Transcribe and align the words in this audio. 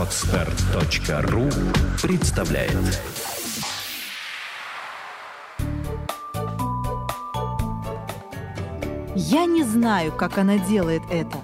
Отстар.ру 0.00 1.50
представляет 2.00 2.72
Я 9.14 9.44
не 9.44 9.62
знаю, 9.62 10.12
как 10.12 10.38
она 10.38 10.56
делает 10.56 11.02
это. 11.10 11.36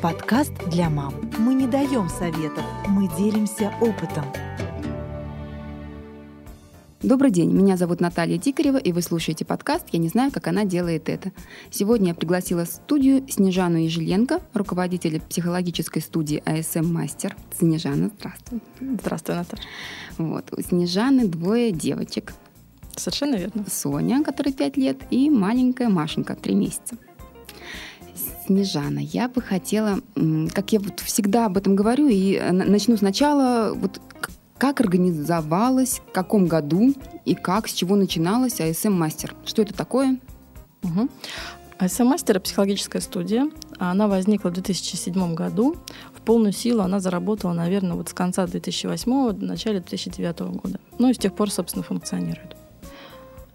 Подкаст 0.00 0.52
для 0.66 0.90
мам. 0.90 1.14
Мы 1.38 1.54
не 1.54 1.68
даем 1.68 2.08
советов, 2.08 2.64
мы 2.88 3.06
делимся 3.16 3.72
опытом. 3.80 4.24
Добрый 7.02 7.32
день, 7.32 7.50
меня 7.50 7.76
зовут 7.76 8.00
Наталья 8.00 8.38
Тикарева, 8.38 8.76
и 8.76 8.92
вы 8.92 9.02
слушаете 9.02 9.44
подкаст 9.44 9.86
«Я 9.90 9.98
не 9.98 10.06
знаю, 10.06 10.30
как 10.30 10.46
она 10.46 10.64
делает 10.64 11.08
это». 11.08 11.32
Сегодня 11.68 12.10
я 12.10 12.14
пригласила 12.14 12.64
в 12.64 12.68
студию 12.68 13.26
Снежану 13.28 13.78
Ежеленко, 13.78 14.40
руководителя 14.54 15.20
психологической 15.20 16.00
студии 16.00 16.40
АСМ 16.46 16.86
«Мастер». 16.86 17.34
Снежана, 17.58 18.08
здравствуй. 18.16 18.60
Здравствуй, 18.80 19.34
Наташа. 19.34 19.62
Вот. 20.16 20.44
У 20.56 20.62
Снежаны 20.62 21.26
двое 21.26 21.72
девочек. 21.72 22.34
Совершенно 22.94 23.34
верно. 23.34 23.64
Соня, 23.68 24.22
которой 24.22 24.52
5 24.52 24.76
лет, 24.76 24.98
и 25.10 25.28
маленькая 25.28 25.88
Машенька, 25.88 26.36
3 26.36 26.54
месяца. 26.54 26.96
Снежана, 28.46 29.00
я 29.00 29.28
бы 29.28 29.42
хотела, 29.42 29.98
как 30.54 30.72
я 30.72 30.78
вот 30.78 31.00
всегда 31.00 31.46
об 31.46 31.56
этом 31.56 31.74
говорю, 31.74 32.06
и 32.06 32.34
э, 32.34 32.52
начну 32.52 32.96
сначала, 32.96 33.74
вот 33.74 34.00
как 34.62 34.80
организовалась, 34.80 36.00
в 36.08 36.12
каком 36.12 36.46
году 36.46 36.94
и 37.24 37.34
как, 37.34 37.66
с 37.66 37.72
чего 37.72 37.96
начиналась 37.96 38.60
АСМ 38.60 38.92
Мастер? 38.92 39.34
Что 39.44 39.62
это 39.62 39.74
такое? 39.74 40.20
Угу. 40.84 41.08
АСМ 41.78 42.04
Мастер– 42.04 42.38
психологическая 42.40 43.02
студия. 43.02 43.50
Она 43.80 44.06
возникла 44.06 44.50
в 44.50 44.52
2007 44.52 45.34
году. 45.34 45.74
В 46.14 46.20
полную 46.20 46.52
силу 46.52 46.82
она 46.82 47.00
заработала, 47.00 47.52
наверное, 47.52 47.94
вот 47.96 48.10
с 48.10 48.12
конца 48.12 48.46
2008 48.46 49.32
до 49.32 49.46
начала 49.46 49.80
2009 49.80 50.38
года. 50.62 50.78
Ну 50.96 51.10
и 51.10 51.14
с 51.14 51.18
тех 51.18 51.34
пор, 51.34 51.50
собственно, 51.50 51.82
функционирует. 51.82 52.54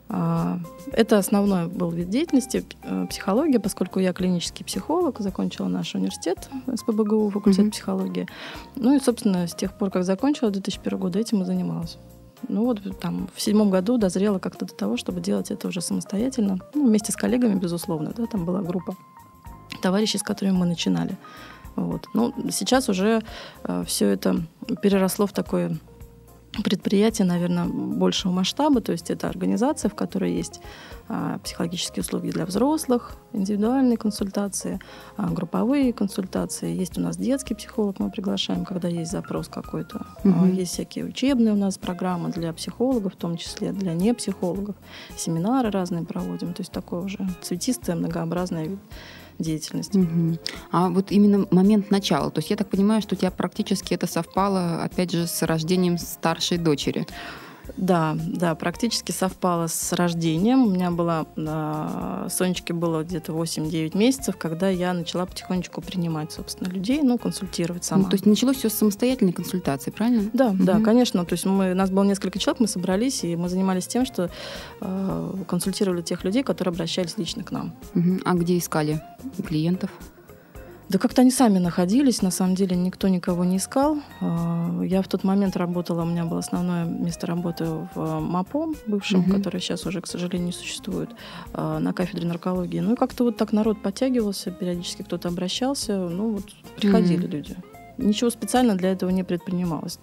А, 0.10 0.60
это 0.94 1.18
основной 1.18 1.68
был 1.68 1.92
вид 1.92 2.10
деятельности, 2.10 2.66
э, 2.84 3.06
психология, 3.10 3.60
поскольку 3.60 4.00
я 4.00 4.14
клинический 4.14 4.64
психолог, 4.64 5.20
закончила 5.20 5.68
наш 5.68 5.96
университет 5.96 6.50
СПБГУ, 6.74 7.30
факультет 7.30 7.66
mm-hmm. 7.66 7.72
психологии. 7.72 8.28
Ну 8.76 8.96
и, 8.96 9.00
собственно, 9.00 9.48
с 9.48 9.54
тех 9.54 9.78
пор, 9.78 9.92
как 9.92 10.04
закончила 10.04 10.50
2001 10.50 10.98
года, 10.98 11.20
этим 11.20 11.42
и 11.42 11.46
занималась. 11.46 11.98
Ну 12.48 12.66
вот 12.66 13.00
там 13.00 13.28
в 13.36 13.42
седьмом 13.42 13.70
году 13.70 13.98
дозрела 13.98 14.40
как-то 14.40 14.66
до 14.66 14.74
того, 14.74 14.96
чтобы 14.96 15.20
делать 15.20 15.52
это 15.52 15.68
уже 15.68 15.82
самостоятельно, 15.82 16.60
ну, 16.74 16.88
вместе 16.88 17.12
с 17.12 17.16
коллегами, 17.16 17.56
безусловно, 17.56 18.14
да, 18.16 18.26
там 18.28 18.46
была 18.46 18.62
группа 18.62 18.96
товарищей, 19.82 20.20
с 20.20 20.24
которыми 20.24 20.56
мы 20.56 20.66
начинали. 20.66 21.18
Вот. 21.76 22.08
Ну, 22.14 22.34
сейчас 22.50 22.90
уже 22.90 23.22
э, 23.64 23.84
все 23.86 24.08
это 24.08 24.42
переросло 24.82 25.28
в 25.28 25.34
такое 25.34 25.78
предприятие, 26.64 27.26
наверное, 27.26 27.66
большего 27.66 28.32
масштаба, 28.32 28.82
то 28.82 28.92
есть 28.92 29.10
это 29.10 29.28
организация, 29.28 29.90
в 29.90 29.96
которой 29.96 30.34
есть 30.34 30.62
а, 31.10 31.40
психологические 31.40 32.02
услуги 32.02 32.32
для 32.32 32.46
взрослых, 32.46 33.16
индивидуальные 33.34 33.98
консультации, 33.98 34.80
а, 35.16 35.30
групповые 35.30 35.94
консультации. 35.94 36.76
Есть 36.76 36.98
у 36.98 37.02
нас 37.02 37.18
детский 37.18 37.56
психолог, 37.56 38.00
мы 38.00 38.12
приглашаем, 38.12 38.66
когда 38.66 38.88
есть 38.88 39.12
запрос 39.12 39.48
какой-то. 39.48 40.06
Угу. 40.24 40.34
А, 40.44 40.48
есть 40.48 40.74
всякие 40.74 41.06
учебные 41.06 41.54
у 41.54 41.58
нас 41.58 41.78
программы 41.78 42.30
для 42.30 42.52
психологов, 42.54 43.14
в 43.14 43.18
том 43.18 43.38
числе 43.38 43.72
для 43.72 43.94
непсихологов. 43.94 44.76
Семинары 45.16 45.72
разные 45.72 46.04
проводим, 46.04 46.54
то 46.54 46.62
есть 46.62 46.72
такое 46.72 47.02
уже 47.02 47.20
цветистое, 47.42 47.96
многообразное 47.96 48.78
деятельность. 49.40 49.96
Угу. 49.96 50.38
А 50.72 50.90
вот 50.90 51.12
именно 51.12 51.48
момент 51.52 51.92
начала, 51.92 52.30
то 52.32 52.40
есть 52.40 52.50
я 52.50 52.56
так 52.56 52.70
понимаю, 52.70 53.02
что 53.02 53.16
у 53.16 53.18
тебя 53.18 53.32
практически 53.32 53.94
это 53.94 54.08
совпало, 54.08 54.84
опять 54.84 55.12
же, 55.12 55.28
с 55.28 55.42
рождением 55.44 55.98
старшей 55.98 56.58
дочери. 56.58 57.06
Да, 57.76 58.16
да, 58.18 58.56
практически 58.56 59.12
совпало 59.12 59.68
с 59.68 59.94
рождением. 59.94 60.66
У 60.66 60.70
меня 60.70 60.92
была, 60.92 61.26
э, 61.36 62.28
Сонечке 62.30 62.74
было 62.74 63.04
где-то 63.04 63.34
8-9 63.34 63.98
месяцев, 63.98 64.38
когда 64.38 64.70
я 64.70 64.94
начала 64.94 65.26
потихонечку 65.26 65.82
принимать, 65.82 66.32
собственно, 66.32 66.70
людей, 66.70 67.02
ну, 67.02 67.18
консультировать 67.18 67.84
сама. 67.84 68.04
Ну, 68.04 68.10
то 68.10 68.16
есть 68.16 68.26
началось 68.26 68.58
все 68.58 68.70
с 68.70 68.74
самостоятельной 68.74 69.34
консультации, 69.34 69.92
правильно? 69.92 70.30
Да, 70.34 70.48
угу. 70.50 70.64
да, 70.64 70.80
конечно. 70.80 71.26
То 71.26 71.34
есть 71.34 71.46
мы, 71.46 71.72
у 71.72 71.76
нас 71.76 71.90
было 71.90 72.04
несколько 72.04 72.40
человек, 72.40 72.62
мы 72.62 72.68
собрались, 72.68 73.24
и 73.24 73.36
мы 73.36 73.50
занимались 73.50 73.88
тем, 73.88 74.06
что 74.06 74.30
э, 74.82 75.34
консультировали 75.48 76.02
тех 76.02 76.24
людей, 76.24 76.44
которые 76.44 76.74
обращались 76.74 77.18
лично 77.18 77.44
к 77.44 77.52
нам. 77.52 77.74
Угу. 77.96 78.20
А 78.26 78.34
где 78.34 78.58
искали 78.58 79.02
клиентов? 79.46 79.92
Да 80.90 81.00
как-то 81.00 81.22
они 81.22 81.32
сами 81.32 81.60
находились, 81.60 82.22
на 82.22 82.32
самом 82.32 82.56
деле 82.56 82.76
никто 82.78 83.10
никого 83.10 83.44
не 83.44 83.58
искал. 83.58 83.98
А, 84.22 84.82
я 84.84 85.02
в 85.02 85.08
тот 85.08 85.26
момент 85.26 85.58
работала, 85.58 86.04
у 86.04 86.06
меня 86.06 86.24
было 86.24 86.40
основное 86.40 86.86
место 86.86 87.28
работы 87.28 87.66
в 87.94 88.20
МАПО, 88.20 88.74
бывшем, 88.88 89.22
угу. 89.22 89.34
который 89.34 89.60
сейчас 89.60 89.86
уже, 89.86 90.00
к 90.00 90.08
сожалению, 90.08 90.48
не 90.48 90.54
существует, 90.54 91.10
а, 91.54 91.80
на 91.80 91.92
кафедре 91.92 92.26
наркологии. 92.26 92.80
Ну 92.80 92.94
и 92.94 92.96
как-то 92.96 93.26
вот 93.26 93.36
так 93.36 93.52
народ 93.52 93.82
подтягивался, 93.82 94.52
периодически 94.52 95.02
кто-то 95.02 95.28
обращался, 95.28 95.98
ну 95.98 96.32
вот 96.32 96.46
приходили 96.78 97.26
угу. 97.26 97.36
люди. 97.36 97.56
Ничего 97.98 98.30
специально 98.30 98.76
для 98.76 98.92
этого 98.92 99.10
не 99.10 99.24
предпринималось. 99.24 100.00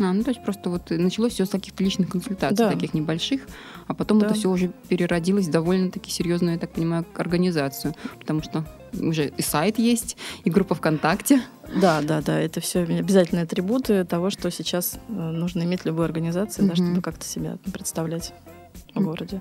А, 0.00 0.12
ну 0.12 0.24
то 0.24 0.30
есть 0.30 0.42
просто 0.42 0.68
вот 0.70 0.90
началось 0.90 1.34
все 1.34 1.46
с 1.46 1.50
каких-то 1.50 1.84
личных 1.84 2.08
консультаций, 2.08 2.56
да. 2.56 2.70
таких 2.70 2.94
небольших, 2.94 3.42
а 3.86 3.94
потом 3.94 4.18
да. 4.18 4.26
это 4.26 4.34
все 4.34 4.50
уже 4.50 4.72
переродилось 4.88 5.46
в 5.46 5.50
довольно-таки 5.52 6.10
серьезную, 6.10 6.54
я 6.54 6.58
так 6.58 6.72
понимаю, 6.72 7.06
организацию, 7.14 7.94
потому 8.18 8.42
что 8.42 8.64
уже 9.00 9.28
и 9.28 9.42
сайт 9.42 9.78
есть, 9.78 10.16
и 10.44 10.50
группа 10.50 10.74
ВКонтакте. 10.74 11.42
Да, 11.80 12.02
да, 12.02 12.20
да, 12.20 12.38
это 12.38 12.60
все 12.60 12.80
обязательные 12.80 13.44
атрибуты 13.44 14.04
того, 14.04 14.30
что 14.30 14.50
сейчас 14.50 14.98
э, 15.08 15.12
нужно 15.12 15.62
иметь 15.62 15.84
любой 15.84 16.04
организации, 16.04 16.62
угу. 16.62 16.70
да, 16.70 16.76
чтобы 16.76 17.02
как-то 17.02 17.24
себя 17.24 17.58
представлять 17.72 18.32
в 18.94 19.02
городе. 19.02 19.40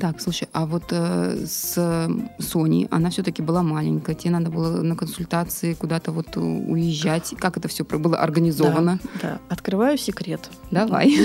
Так, 0.00 0.20
слушай, 0.20 0.48
а 0.52 0.64
вот 0.64 0.84
э, 0.90 1.44
с 1.44 2.08
Соней, 2.38 2.86
она 2.90 3.10
все-таки 3.10 3.42
была 3.42 3.62
маленькая, 3.62 4.14
тебе 4.14 4.30
надо 4.30 4.50
было 4.50 4.82
на 4.82 4.94
консультации 4.94 5.74
куда-то 5.74 6.12
вот 6.12 6.36
уезжать. 6.36 7.34
Как 7.38 7.56
это 7.56 7.66
все 7.66 7.84
было 7.84 8.16
организовано? 8.16 9.00
Да, 9.14 9.20
да. 9.22 9.40
открываю 9.48 9.98
секрет. 9.98 10.48
Давай. 10.70 11.16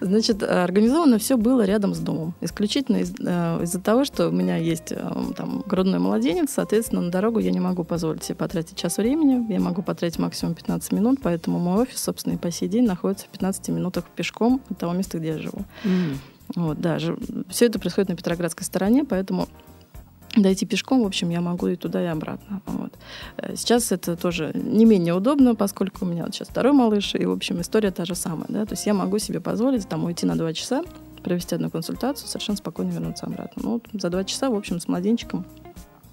Значит, 0.00 0.42
организовано 0.42 1.18
все 1.18 1.36
было 1.36 1.62
рядом 1.62 1.94
с 1.94 1.98
домом. 1.98 2.34
Исключительно 2.40 2.98
из- 2.98 3.14
э, 3.18 3.62
из-за 3.62 3.80
того, 3.80 4.04
что 4.04 4.28
у 4.28 4.30
меня 4.30 4.56
есть 4.56 4.92
э, 4.92 5.12
там 5.36 5.62
грудной 5.66 5.98
младенец, 5.98 6.50
соответственно, 6.52 7.02
на 7.02 7.10
дорогу 7.10 7.38
я 7.38 7.50
не 7.50 7.60
могу 7.60 7.84
позволить 7.84 8.24
себе 8.24 8.36
потратить 8.36 8.76
час 8.76 8.98
времени, 8.98 9.50
я 9.52 9.60
могу 9.60 9.82
потратить 9.82 10.18
максимум 10.18 10.54
15 10.54 10.92
минут, 10.92 11.18
поэтому 11.22 11.58
мой 11.58 11.82
офис, 11.82 12.02
собственно, 12.02 12.34
и 12.34 12.36
по 12.36 12.50
сей 12.50 12.68
день 12.68 12.86
находится 12.86 13.26
в 13.26 13.28
15 13.30 13.68
минутах 13.68 14.04
пешком 14.14 14.60
от 14.70 14.78
того 14.78 14.92
места, 14.92 15.18
где 15.18 15.28
я 15.28 15.38
живу. 15.38 15.64
Mm. 15.84 16.14
Вот, 16.56 16.80
да, 16.80 16.98
все 17.48 17.66
это 17.66 17.78
происходит 17.78 18.08
на 18.08 18.16
Петроградской 18.16 18.64
стороне, 18.64 19.04
поэтому 19.04 19.48
дойти 20.36 20.66
пешком, 20.66 21.02
в 21.02 21.06
общем, 21.06 21.30
я 21.30 21.40
могу 21.40 21.68
и 21.68 21.76
туда, 21.76 22.02
и 22.02 22.06
обратно. 22.06 22.60
Вот. 22.66 22.92
Э, 23.36 23.56
сейчас 23.56 23.92
это 23.92 24.16
тоже 24.16 24.52
не 24.54 24.84
менее 24.84 25.14
удобно, 25.14 25.54
поскольку 25.54 26.04
у 26.04 26.08
меня 26.08 26.24
вот 26.24 26.34
сейчас 26.34 26.48
второй 26.48 26.72
малыш, 26.72 27.14
и, 27.14 27.24
в 27.24 27.32
общем, 27.32 27.60
история 27.60 27.90
та 27.90 28.04
же 28.04 28.14
самая. 28.14 28.46
Да? 28.48 28.64
То 28.64 28.74
есть 28.74 28.86
я 28.86 28.94
могу 28.94 29.18
себе 29.18 29.40
позволить 29.40 29.88
там 29.88 30.04
уйти 30.04 30.26
на 30.26 30.36
два 30.36 30.52
часа, 30.52 30.82
провести 31.22 31.54
одну 31.54 31.70
консультацию, 31.70 32.28
совершенно 32.28 32.56
спокойно 32.56 32.90
вернуться 32.90 33.26
обратно. 33.26 33.62
Ну, 33.62 33.72
вот 33.72 34.00
за 34.00 34.10
два 34.10 34.24
часа, 34.24 34.50
в 34.50 34.54
общем, 34.54 34.80
с 34.80 34.88
младенчиком 34.88 35.44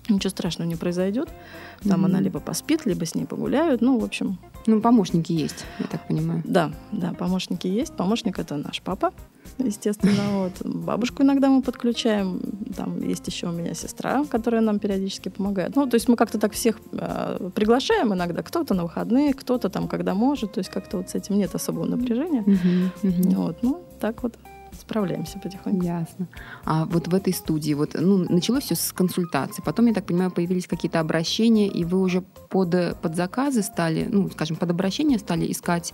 ничего 0.09 0.29
страшного 0.29 0.67
не 0.67 0.75
произойдет. 0.75 1.29
Там 1.87 2.01
mm-hmm. 2.01 2.05
она 2.05 2.19
либо 2.19 2.39
поспит, 2.39 2.85
либо 2.85 3.05
с 3.05 3.15
ней 3.15 3.25
погуляют. 3.25 3.81
Ну, 3.81 3.99
в 3.99 4.03
общем. 4.03 4.37
Ну, 4.67 4.81
помощники 4.81 5.31
есть, 5.31 5.65
я 5.79 5.85
так 5.85 6.07
понимаю. 6.07 6.41
Да, 6.43 6.71
да, 6.91 7.13
помощники 7.13 7.67
есть. 7.67 7.93
Помощник 7.95 8.39
это 8.39 8.57
наш 8.57 8.81
папа, 8.81 9.13
естественно. 9.57 10.13
Вот. 10.35 10.53
Бабушку 10.65 11.23
иногда 11.23 11.49
мы 11.49 11.61
подключаем. 11.61 12.41
Там 12.75 13.01
есть 13.01 13.27
еще 13.27 13.47
у 13.47 13.51
меня 13.51 13.73
сестра, 13.73 14.25
которая 14.25 14.61
нам 14.61 14.79
периодически 14.79 15.29
помогает. 15.29 15.75
Ну, 15.75 15.87
то 15.87 15.95
есть 15.95 16.07
мы 16.07 16.15
как-то 16.15 16.39
так 16.39 16.53
всех 16.53 16.79
э, 16.91 17.49
приглашаем 17.53 18.13
иногда. 18.13 18.41
Кто-то 18.41 18.73
на 18.73 18.83
выходные, 18.83 19.33
кто-то 19.33 19.69
там, 19.69 19.87
когда 19.87 20.13
может. 20.13 20.53
То 20.53 20.59
есть 20.59 20.69
как-то 20.69 20.97
вот 20.97 21.09
с 21.09 21.15
этим 21.15 21.37
нет 21.37 21.53
особого 21.55 21.85
напряжения. 21.85 22.41
Mm-hmm. 22.41 22.89
Mm-hmm. 23.03 23.35
Вот, 23.35 23.57
ну, 23.61 23.83
так 23.99 24.23
вот 24.23 24.35
справляемся 24.85 25.39
потихоньку. 25.39 25.85
Ясно. 25.85 26.27
А 26.63 26.85
вот 26.85 27.07
в 27.07 27.15
этой 27.15 27.33
студии, 27.33 27.73
вот, 27.73 27.95
ну, 27.95 28.17
началось 28.29 28.63
все 28.63 28.75
с 28.75 28.93
консультации, 28.93 29.61
потом, 29.65 29.87
я 29.87 29.93
так 29.93 30.05
понимаю, 30.05 30.31
появились 30.31 30.67
какие-то 30.67 30.99
обращения, 30.99 31.67
и 31.67 31.83
вы 31.83 31.99
уже 32.01 32.21
под, 32.21 32.99
под 33.01 33.15
заказы 33.15 33.63
стали, 33.63 34.07
ну, 34.09 34.29
скажем, 34.29 34.57
под 34.57 34.69
обращение 34.69 35.19
стали 35.19 35.51
искать 35.51 35.93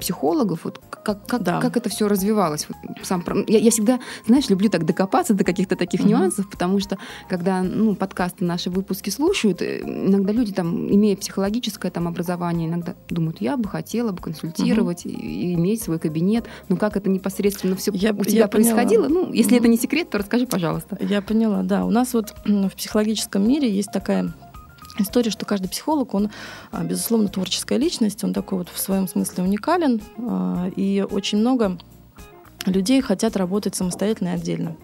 психологов, 0.00 0.64
вот 0.64 0.80
как, 0.90 1.26
как, 1.26 1.42
да. 1.42 1.60
как 1.60 1.76
это 1.76 1.88
все 1.88 2.08
развивалось? 2.08 2.66
Вот 2.68 2.76
сам, 3.02 3.24
я, 3.46 3.58
я 3.58 3.70
всегда, 3.70 4.00
знаешь, 4.26 4.48
люблю 4.48 4.68
так 4.68 4.84
докопаться 4.84 5.34
до 5.34 5.44
каких-то 5.44 5.76
таких 5.76 6.00
угу. 6.00 6.10
нюансов, 6.10 6.50
потому 6.50 6.80
что 6.80 6.98
когда 7.28 7.62
ну, 7.62 7.94
подкасты 7.94 8.44
наши 8.44 8.70
выпуски 8.70 9.10
слушают, 9.10 9.62
э, 9.62 9.80
иногда 9.80 10.32
люди, 10.32 10.52
там, 10.52 10.90
имея 10.90 11.16
психологическое 11.16 11.90
там, 11.90 12.08
образование, 12.08 12.68
иногда 12.68 12.94
думают, 13.08 13.40
я 13.40 13.56
бы 13.56 13.68
хотела 13.68 14.12
бы 14.12 14.22
консультировать 14.22 15.04
угу. 15.04 15.14
и, 15.14 15.52
и 15.52 15.54
иметь 15.54 15.82
свой 15.82 15.98
кабинет, 15.98 16.46
но 16.68 16.76
как 16.76 16.96
это 16.96 17.08
непосредственно 17.08 17.76
все 17.76 17.92
я, 17.92 18.12
у 18.12 18.24
тебя 18.24 18.40
я 18.40 18.48
происходило? 18.48 19.04
Поняла. 19.04 19.26
Ну, 19.26 19.32
если 19.32 19.54
угу. 19.54 19.60
это 19.60 19.68
не 19.68 19.76
секрет, 19.76 20.10
то 20.10 20.18
расскажи, 20.18 20.46
пожалуйста. 20.46 20.98
Я 21.00 21.22
поняла, 21.22 21.62
да. 21.62 21.84
У 21.84 21.90
нас 21.90 22.14
вот 22.14 22.34
в 22.44 22.70
психологическом 22.70 23.46
мире 23.46 23.70
есть 23.70 23.92
такая 23.92 24.32
история, 24.98 25.30
что 25.30 25.46
каждый 25.46 25.68
психолог, 25.68 26.14
он, 26.14 26.30
а, 26.70 26.84
безусловно, 26.84 27.28
творческая 27.28 27.78
личность, 27.78 28.24
он 28.24 28.32
такой 28.32 28.58
вот 28.58 28.68
в 28.68 28.78
своем 28.78 29.08
смысле 29.08 29.44
уникален, 29.44 30.00
а, 30.18 30.70
и 30.76 31.04
очень 31.08 31.38
много 31.38 31.78
людей 32.66 33.00
хотят 33.00 33.36
работать 33.36 33.74
самостоятельно 33.74 34.28
и 34.28 34.32
отдельно. 34.32 34.76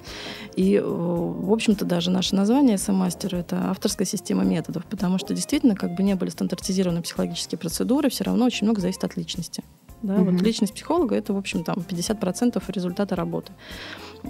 И, 0.57 0.81
в 0.81 1.53
общем-то, 1.53 1.85
даже 1.85 2.11
наше 2.11 2.35
название 2.35 2.79
«СМ-мастер»— 2.79 3.35
это 3.37 3.71
авторская 3.71 4.07
система 4.07 4.45
методов, 4.45 4.87
потому 4.87 5.19
что 5.19 5.35
действительно, 5.35 5.75
как 5.75 5.95
бы 5.95 6.03
не 6.03 6.15
были 6.15 6.31
стандартизированы 6.31 7.03
психологические 7.03 7.59
процедуры, 7.59 8.09
все 8.09 8.25
равно 8.25 8.47
очень 8.47 8.67
много 8.67 8.81
зависит 8.81 9.03
от 9.05 9.17
личности. 9.17 9.65
Да? 10.03 10.15
Mm-hmm. 10.15 10.31
Вот 10.31 10.43
личность 10.43 10.75
психолога— 10.75 11.15
это, 11.17 11.33
в 11.33 11.37
общем, 11.37 11.65
там 11.65 11.77
50% 11.79 12.63
результата 12.69 13.17
работы. 13.17 13.53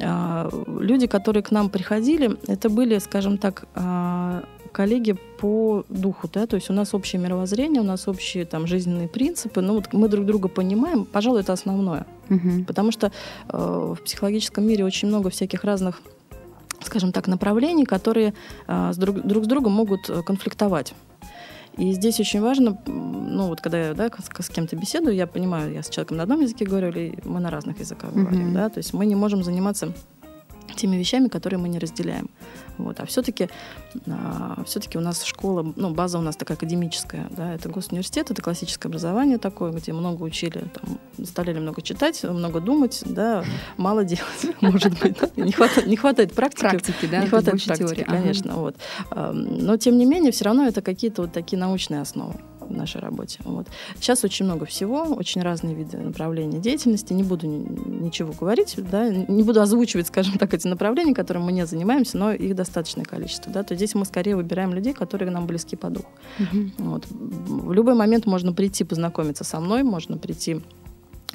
А, 0.02 0.48
люди, 0.66 1.06
которые 1.06 1.42
к 1.42 1.50
нам 1.50 1.68
приходили, 1.68 2.38
это 2.46 2.70
были, 2.70 2.98
скажем 2.98 3.38
так, 3.38 3.66
а, 3.74 4.44
коллеги 4.74 5.16
по 5.38 5.84
духу, 5.88 6.28
да, 6.32 6.46
то 6.46 6.56
есть 6.56 6.68
у 6.68 6.72
нас 6.72 6.94
общее 6.94 7.22
мировоззрение, 7.22 7.80
у 7.80 7.84
нас 7.84 8.08
общие 8.08 8.44
там 8.44 8.66
жизненные 8.66 9.08
принципы, 9.08 9.60
ну 9.60 9.74
вот 9.74 9.92
мы 9.92 10.08
друг 10.08 10.26
друга 10.26 10.48
понимаем, 10.48 11.04
пожалуй, 11.04 11.40
это 11.40 11.52
основное, 11.52 12.06
угу. 12.28 12.64
потому 12.66 12.90
что 12.90 13.12
э, 13.48 13.94
в 13.96 14.02
психологическом 14.04 14.66
мире 14.66 14.84
очень 14.84 15.08
много 15.08 15.30
всяких 15.30 15.64
разных 15.64 16.02
скажем 16.80 17.12
так, 17.12 17.28
направлений, 17.28 17.86
которые 17.86 18.34
э, 18.66 18.92
с 18.92 18.96
друг, 18.96 19.22
друг 19.22 19.44
с 19.44 19.46
другом 19.46 19.72
могут 19.72 20.10
э, 20.10 20.22
конфликтовать. 20.22 20.92
И 21.78 21.92
здесь 21.92 22.20
очень 22.20 22.40
важно, 22.40 22.78
ну 22.86 23.48
вот 23.48 23.60
когда 23.60 23.88
я 23.88 23.94
да, 23.94 24.08
с, 24.08 24.44
с 24.44 24.48
кем-то 24.48 24.76
беседую, 24.76 25.16
я 25.16 25.26
понимаю, 25.26 25.72
я 25.72 25.82
с 25.82 25.88
человеком 25.88 26.18
на 26.18 26.24
одном 26.24 26.40
языке 26.40 26.64
говорю, 26.64 26.88
или 26.88 27.18
мы 27.24 27.40
на 27.40 27.50
разных 27.50 27.80
языках 27.80 28.10
mm-hmm. 28.10 28.22
говорим, 28.22 28.54
да, 28.54 28.68
то 28.68 28.78
есть 28.78 28.92
мы 28.92 29.06
не 29.06 29.16
можем 29.16 29.42
заниматься 29.42 29.92
теми 30.74 30.96
вещами, 30.96 31.28
которые 31.28 31.58
мы 31.58 31.68
не 31.68 31.78
разделяем. 31.78 32.28
Вот. 32.78 33.00
А 33.00 33.06
все-таки 33.06 33.48
а, 34.08 34.62
все-таки 34.66 34.98
у 34.98 35.00
нас 35.00 35.22
школа, 35.22 35.72
ну, 35.76 35.94
база 35.94 36.18
у 36.18 36.22
нас 36.22 36.36
такая 36.36 36.56
академическая, 36.56 37.28
да, 37.30 37.54
это 37.54 37.68
госуниверситет, 37.68 38.30
это 38.30 38.42
классическое 38.42 38.90
образование 38.90 39.38
такое, 39.38 39.72
где 39.72 39.92
много 39.92 40.22
учили, 40.22 40.64
там, 40.74 40.98
заставляли 41.16 41.60
много 41.60 41.82
читать, 41.82 42.22
много 42.24 42.60
думать, 42.60 43.02
да, 43.06 43.44
мало 43.76 44.04
делать, 44.04 44.46
может 44.60 44.98
быть, 45.00 45.36
не 45.36 45.52
хватает, 45.52 45.86
не 45.86 45.96
хватает 45.96 46.32
практики, 46.32 46.60
практики, 46.62 47.06
да, 47.10 47.20
не 47.20 47.28
хватает 47.28 47.64
практики, 47.64 48.02
конечно, 48.02 48.54
вот. 48.56 48.76
Но 49.12 49.76
тем 49.76 49.96
не 49.96 50.06
менее, 50.06 50.32
все 50.32 50.44
равно 50.44 50.66
это 50.66 50.82
какие-то 50.82 51.22
вот 51.22 51.32
такие 51.32 51.58
научные 51.58 52.00
основы 52.00 52.34
в 52.64 52.72
нашей 52.72 53.00
работе. 53.00 53.38
Вот. 53.44 53.66
Сейчас 53.96 54.24
очень 54.24 54.44
много 54.44 54.66
всего, 54.66 55.02
очень 55.02 55.42
разные 55.42 55.74
виды 55.74 55.98
направления 55.98 56.58
деятельности. 56.58 57.12
Не 57.12 57.22
буду 57.22 57.46
ничего 57.46 58.32
говорить, 58.32 58.76
да, 58.90 59.08
не 59.08 59.42
буду 59.42 59.60
озвучивать, 59.60 60.08
скажем 60.08 60.38
так, 60.38 60.54
эти 60.54 60.66
направления, 60.66 61.14
которыми 61.14 61.44
мы 61.44 61.52
не 61.52 61.66
занимаемся, 61.66 62.18
но 62.18 62.32
их 62.32 62.54
достаточное 62.54 63.04
количество. 63.04 63.52
Да. 63.52 63.62
То 63.62 63.74
есть 63.74 63.80
здесь 63.80 63.94
мы 63.94 64.04
скорее 64.04 64.36
выбираем 64.36 64.74
людей, 64.74 64.94
которые 64.94 65.30
нам 65.30 65.46
близки 65.46 65.76
по 65.76 65.90
духу. 65.90 66.08
Угу. 66.38 66.70
Вот. 66.78 67.06
В 67.10 67.72
любой 67.72 67.94
момент 67.94 68.26
можно 68.26 68.52
прийти 68.52 68.84
познакомиться 68.84 69.44
со 69.44 69.60
мной, 69.60 69.82
можно 69.82 70.18
прийти 70.18 70.60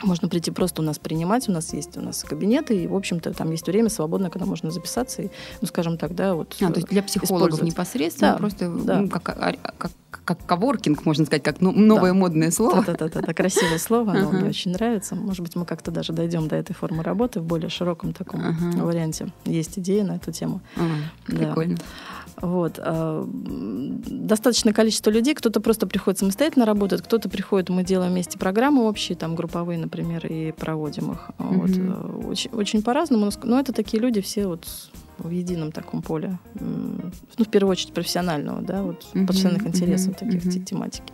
можно 0.04 0.30
прийти 0.30 0.52
просто 0.52 0.82
у 0.82 0.86
нас 0.86 1.00
принимать, 1.00 1.50
у 1.50 1.52
нас 1.52 1.74
есть 1.74 1.98
у 1.98 2.02
нас 2.02 2.24
кабинеты, 2.24 2.84
и, 2.84 2.88
в 2.88 2.96
общем-то, 2.96 3.34
там 3.34 3.52
есть 3.52 3.68
время 3.68 3.90
свободное, 3.90 4.30
когда 4.30 4.46
можно 4.46 4.72
записаться 4.72 5.24
и, 5.24 5.30
ну, 5.62 5.68
скажем 5.68 5.98
так, 5.98 6.16
да, 6.16 6.36
вот. 6.36 6.56
А, 6.62 6.72
то 6.72 6.76
есть 6.76 6.88
для 6.88 7.04
психологов 7.04 7.62
непосредственно, 7.62 8.34
да, 8.34 8.38
просто 8.38 8.70
да. 8.70 9.02
Ну, 9.02 9.10
как, 9.10 9.24
как, 9.24 9.92
как 10.12 10.46
коворкинг, 10.46 11.06
можно 11.06 11.26
сказать, 11.26 11.44
как 11.44 11.62
ну, 11.62 11.72
новое 11.72 12.12
да. 12.12 12.18
модное 12.18 12.52
слово. 12.52 12.84
Да-да-да, 12.86 13.34
красивое 13.34 13.78
слово, 13.78 14.12
оно 14.14 14.32
мне 14.32 14.50
очень 14.50 14.72
нравится. 14.72 15.16
Может 15.16 15.42
быть, 15.42 15.56
мы 15.56 15.66
как-то 15.66 15.92
даже 15.92 16.14
дойдем 16.14 16.48
до 16.48 16.56
этой 16.56 16.74
формы 16.74 17.04
работы 17.04 17.40
в 17.40 17.46
более 17.46 17.70
широком 17.70 18.14
таком 18.14 18.42
варианте. 18.78 19.28
Есть 19.46 19.78
идеи 19.80 20.02
на 20.02 20.16
эту 20.16 20.32
тему. 20.32 20.62
Прикольно. 21.26 21.78
Вот. 22.42 22.80
А, 22.80 23.28
достаточное 23.28 24.74
количество 24.74 25.10
людей, 25.10 25.34
кто-то 25.34 25.60
просто 25.60 25.88
приходит 25.88 26.20
самостоятельно 26.20 26.66
работает, 26.66 27.02
кто-то 27.02 27.30
приходит, 27.30 27.70
мы 27.70 27.84
делаем 27.84 28.14
вместе 28.14 28.38
программы 28.38 28.88
общие, 28.88 29.18
там 29.18 29.36
групповые, 29.36 29.78
например, 29.78 30.26
и 30.26 30.52
проводим 30.52 31.12
их. 31.12 31.32
Вот. 31.38 31.70
Э, 31.72 32.28
очень, 32.28 32.52
очень 32.52 32.82
по-разному, 32.82 33.30
но 33.44 33.60
это 33.60 33.74
такие 33.74 34.02
люди 34.02 34.22
все 34.22 34.48
вот 34.48 34.66
в 35.24 35.30
едином 35.30 35.72
таком 35.72 36.02
поле, 36.02 36.40
ну, 36.56 37.12
в 37.46 37.50
первую 37.50 37.72
очередь 37.72 37.94
профессионального, 37.94 38.62
да, 38.62 38.84
вот 38.84 39.06
профессиональных 39.14 39.68
интересов 39.68 40.16
таких 40.16 40.46
uh 40.46 40.64
тематики. 40.64 41.14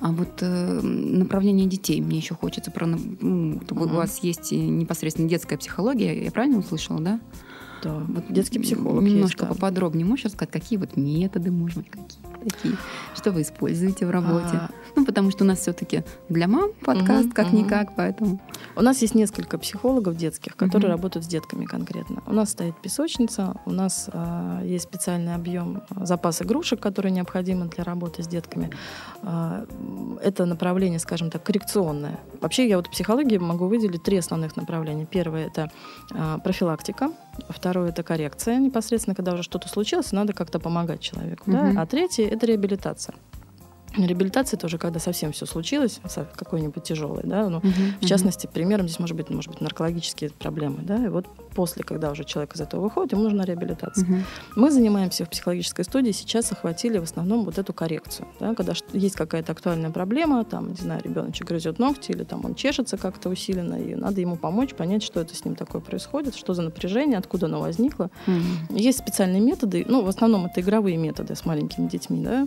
А 0.00 0.12
вот 0.12 0.38
э, 0.40 0.80
направление 0.80 1.66
детей 1.66 2.00
мне 2.00 2.18
еще 2.18 2.34
хочется 2.34 2.70
про, 2.70 2.86
ну, 2.86 3.60
у 3.68 3.74
вас 3.74 4.20
есть 4.22 4.50
непосредственно 4.50 5.28
детская 5.28 5.58
психология, 5.58 6.24
я 6.24 6.30
правильно 6.30 6.58
услышала, 6.58 7.00
да? 7.00 7.20
Да, 7.82 7.98
вот 8.08 8.24
детский 8.30 8.58
психолог 8.58 9.02
Немножко 9.02 9.44
есть, 9.44 9.48
да. 9.48 9.54
поподробнее 9.54 10.06
можешь 10.06 10.26
рассказать, 10.26 10.50
какие 10.50 10.78
вот 10.78 10.96
методы, 10.96 11.50
может 11.50 11.78
быть, 11.78 11.90
какие 11.90 12.29
такие, 12.40 12.76
что 13.14 13.32
вы 13.32 13.42
используете 13.42 14.06
в 14.06 14.10
работе? 14.10 14.56
А... 14.56 14.70
Ну, 14.96 15.04
потому 15.04 15.30
что 15.30 15.44
у 15.44 15.46
нас 15.46 15.60
все-таки 15.60 16.02
для 16.28 16.48
мам 16.48 16.70
подкаст, 16.84 17.26
угу, 17.26 17.34
как-никак, 17.34 17.88
угу. 17.88 17.94
поэтому... 17.96 18.40
У 18.76 18.82
нас 18.82 19.02
есть 19.02 19.14
несколько 19.14 19.58
психологов 19.58 20.16
детских, 20.16 20.56
которые 20.56 20.88
угу. 20.88 20.96
работают 20.96 21.24
с 21.24 21.28
детками 21.28 21.64
конкретно. 21.64 22.22
У 22.26 22.32
нас 22.32 22.50
стоит 22.50 22.74
песочница, 22.80 23.54
у 23.66 23.70
нас 23.70 24.08
а, 24.12 24.62
есть 24.64 24.84
специальный 24.84 25.34
объем 25.34 25.82
а, 25.90 26.06
запас 26.06 26.42
игрушек, 26.42 26.80
которые 26.80 27.12
необходимы 27.12 27.66
для 27.66 27.84
работы 27.84 28.22
с 28.22 28.26
детками. 28.26 28.70
А, 29.22 29.66
это 30.22 30.46
направление, 30.46 30.98
скажем 30.98 31.30
так, 31.30 31.42
коррекционное. 31.42 32.18
Вообще 32.40 32.68
я 32.68 32.76
вот 32.76 32.88
в 32.88 32.90
психологии 32.90 33.38
могу 33.38 33.66
выделить 33.66 34.02
три 34.02 34.16
основных 34.16 34.56
направления. 34.56 35.06
Первое— 35.06 35.46
это 35.48 35.70
а, 36.12 36.38
профилактика, 36.38 37.10
Второе– 37.48 37.88
это 37.90 38.02
коррекция 38.02 38.58
непосредственно, 38.58 39.14
когда 39.14 39.32
уже 39.32 39.42
что-то 39.42 39.68
случилось, 39.68 40.12
надо 40.12 40.32
как-то 40.32 40.58
помогать 40.58 41.00
человеку. 41.00 41.50
Угу. 41.50 41.58
Да? 41.72 41.82
А 41.82 41.86
третье– 41.86 42.26
это 42.30 42.46
реабилитация. 42.46 43.14
Реабилитация 43.96 44.56
тоже, 44.56 44.78
когда 44.78 45.00
совсем 45.00 45.32
все 45.32 45.46
случилось, 45.46 46.00
какой-нибудь 46.36 46.82
тяжелый, 46.84 47.24
да, 47.24 47.48
ну, 47.48 47.58
uh-huh, 47.58 48.00
в 48.00 48.06
частности, 48.06 48.46
примером 48.46 48.86
здесь 48.86 49.00
может 49.00 49.16
быть, 49.16 49.30
может 49.30 49.50
быть, 49.50 49.60
наркологические 49.60 50.30
проблемы, 50.30 50.78
да, 50.82 51.04
и 51.04 51.08
вот 51.08 51.26
после, 51.56 51.82
когда 51.82 52.12
уже 52.12 52.22
человек 52.24 52.54
из 52.54 52.60
этого 52.60 52.82
выходит, 52.82 53.12
ему 53.12 53.22
нужна 53.22 53.44
реабилитация. 53.44 54.06
Uh-huh. 54.06 54.22
Мы 54.54 54.70
занимаемся 54.70 55.24
в 55.24 55.30
психологической 55.30 55.84
студии, 55.84 56.12
сейчас 56.12 56.52
охватили 56.52 56.98
в 56.98 57.02
основном 57.02 57.44
вот 57.44 57.58
эту 57.58 57.72
коррекцию, 57.72 58.28
да, 58.38 58.54
когда 58.54 58.74
есть 58.92 59.16
какая-то 59.16 59.50
актуальная 59.52 59.90
проблема, 59.90 60.44
там, 60.44 60.70
не 60.70 60.76
знаю, 60.76 61.02
ребеночек 61.02 61.48
грызет 61.48 61.80
ногти 61.80 62.12
или 62.12 62.22
там 62.22 62.44
он 62.44 62.54
чешется 62.54 62.96
как-то 62.96 63.28
усиленно, 63.28 63.74
и 63.74 63.96
надо 63.96 64.20
ему 64.20 64.36
помочь, 64.36 64.74
понять, 64.74 65.02
что 65.02 65.20
это 65.20 65.34
с 65.34 65.44
ним 65.44 65.56
такое 65.56 65.80
происходит, 65.80 66.36
что 66.36 66.54
за 66.54 66.62
напряжение, 66.62 67.18
откуда 67.18 67.46
оно 67.46 67.60
возникло. 67.60 68.10
Uh-huh. 68.28 68.78
Есть 68.78 69.00
специальные 69.00 69.40
методы, 69.40 69.84
ну, 69.88 70.04
в 70.04 70.08
основном 70.08 70.46
это 70.46 70.60
игровые 70.60 70.96
методы 70.96 71.34
с 71.34 71.44
маленькими 71.44 71.88
детьми, 71.88 72.22
да, 72.22 72.46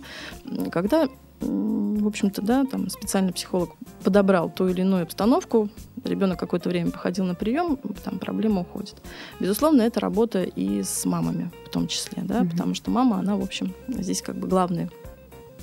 когда 0.71 1.09
в 1.43 2.07
общем-то, 2.07 2.41
да, 2.41 2.65
там 2.65 2.89
специальный 2.89 3.33
психолог 3.33 3.71
подобрал 4.03 4.49
ту 4.49 4.67
или 4.67 4.81
иную 4.81 5.03
обстановку, 5.03 5.69
ребенок 6.03 6.39
какое-то 6.39 6.69
время 6.69 6.91
походил 6.91 7.25
на 7.25 7.35
прием, 7.35 7.77
там 8.03 8.19
проблема 8.19 8.61
уходит. 8.61 8.95
Безусловно, 9.39 9.81
это 9.81 9.99
работа 9.99 10.43
и 10.43 10.83
с 10.83 11.05
мамами 11.05 11.51
в 11.65 11.69
том 11.69 11.87
числе, 11.87 12.23
да, 12.23 12.41
mm-hmm. 12.41 12.49
потому 12.51 12.73
что 12.73 12.91
мама, 12.91 13.19
она, 13.19 13.35
в 13.37 13.41
общем, 13.41 13.73
здесь 13.87 14.21
как 14.21 14.35
бы 14.35 14.47
главный 14.47 14.89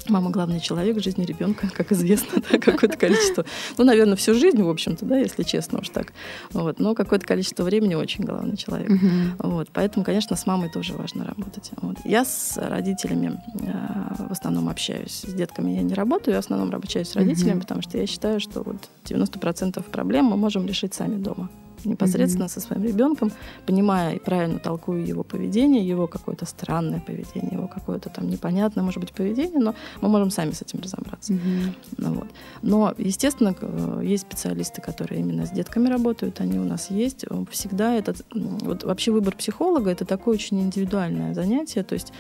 Мама 0.09 0.30
главный 0.30 0.61
человек 0.61 0.97
в 0.97 1.02
жизни 1.02 1.25
ребенка, 1.25 1.69
как 1.73 1.92
известно, 1.92 2.42
да, 2.50 2.59
какое-то 2.59 2.97
количество, 2.97 3.45
ну, 3.78 3.85
наверное, 3.85 4.16
всю 4.16 4.35
жизнь, 4.35 4.62
в 4.62 4.69
общем-то, 4.69 5.04
да, 5.04 5.19
если 5.19 5.42
честно 5.42 5.80
уж 5.80 5.88
так. 5.90 6.12
Вот, 6.52 6.80
но 6.80 6.95
какое-то 6.95 7.26
количество 7.26 7.62
времени 7.62 7.95
очень 7.95 8.25
главный 8.25 8.57
человек. 8.57 8.90
Uh-huh. 8.90 9.35
Вот, 9.38 9.69
поэтому, 9.73 10.04
конечно, 10.04 10.37
с 10.37 10.47
мамой 10.47 10.71
тоже 10.71 10.95
важно 10.95 11.25
работать. 11.25 11.71
Вот. 11.80 11.97
Я 12.04 12.25
с 12.25 12.57
родителями 12.57 13.40
э, 13.61 14.25
в 14.28 14.33
основном 14.33 14.69
общаюсь. 14.69 15.23
С 15.26 15.33
детками 15.33 15.73
я 15.73 15.83
не 15.83 15.95
работаю, 15.95 16.35
я 16.35 16.40
в 16.40 16.45
основном 16.45 16.75
общаюсь 16.75 17.09
с 17.09 17.16
родителями, 17.16 17.59
uh-huh. 17.59 17.62
потому 17.62 17.83
что 17.83 17.99
я 17.99 18.07
считаю, 18.07 18.40
что 18.40 18.62
вот 18.62 18.76
90% 19.04 19.83
проблем 19.90 20.26
мы 20.26 20.37
можем 20.37 20.66
решить 20.66 20.95
сами 20.95 21.16
дома 21.16 21.49
непосредственно 21.84 22.44
mm-hmm. 22.44 22.49
со 22.49 22.60
своим 22.60 22.84
ребенком, 22.84 23.32
понимая 23.66 24.14
и 24.14 24.18
правильно 24.18 24.58
толкую 24.58 25.06
его 25.06 25.22
поведение, 25.22 25.87
его 25.87 26.06
какое-то 26.06 26.46
странное 26.46 27.00
поведение, 27.00 27.52
его 27.52 27.68
какое-то 27.68 28.08
там 28.08 28.28
непонятное, 28.28 28.84
может 28.84 29.00
быть, 29.00 29.12
поведение, 29.12 29.60
но 29.60 29.75
мы 30.00 30.08
можем 30.08 30.30
сами 30.30 30.52
с 30.52 30.62
этим 30.62 30.80
разобраться. 30.80 31.32
Mm-hmm. 31.32 31.75
Ну, 31.99 32.14
вот. 32.14 32.28
Но, 32.62 32.94
естественно, 32.99 33.54
есть 34.02 34.25
специалисты, 34.25 34.80
которые 34.80 35.20
именно 35.20 35.46
с 35.46 35.50
детками 35.50 35.88
работают, 35.88 36.40
они 36.40 36.58
у 36.58 36.64
нас 36.64 36.90
есть. 36.90 37.25
Всегда 37.50 37.94
этот... 37.94 38.25
Вот 38.32 38.84
вообще 38.84 39.12
выбор 39.12 39.37
психолога— 39.37 39.90
это 39.92 40.04
такое 40.04 40.34
очень 40.34 40.60
индивидуальное 40.60 41.34
занятие, 41.34 41.82
то 41.82 41.94
есть 41.94 42.12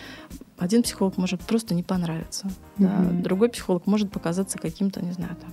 один 0.58 0.82
психолог 0.82 1.16
может 1.16 1.40
просто 1.40 1.74
не 1.74 1.82
понравиться, 1.82 2.46
mm-hmm. 2.46 3.18
да, 3.18 3.22
другой 3.22 3.48
психолог 3.48 3.86
может 3.86 4.10
показаться 4.10 4.58
каким-то, 4.58 5.00
не 5.02 5.12
знаю, 5.12 5.36
там, 5.40 5.50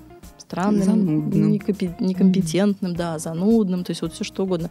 странным, 0.48 0.84
занудным. 0.84 1.52
некомпетентным, 2.00 2.96
да, 2.96 3.20
занудным, 3.20 3.84
то 3.84 3.92
есть 3.92 4.02
вот 4.02 4.14
все 4.14 4.24
что 4.24 4.44
угодно. 4.44 4.70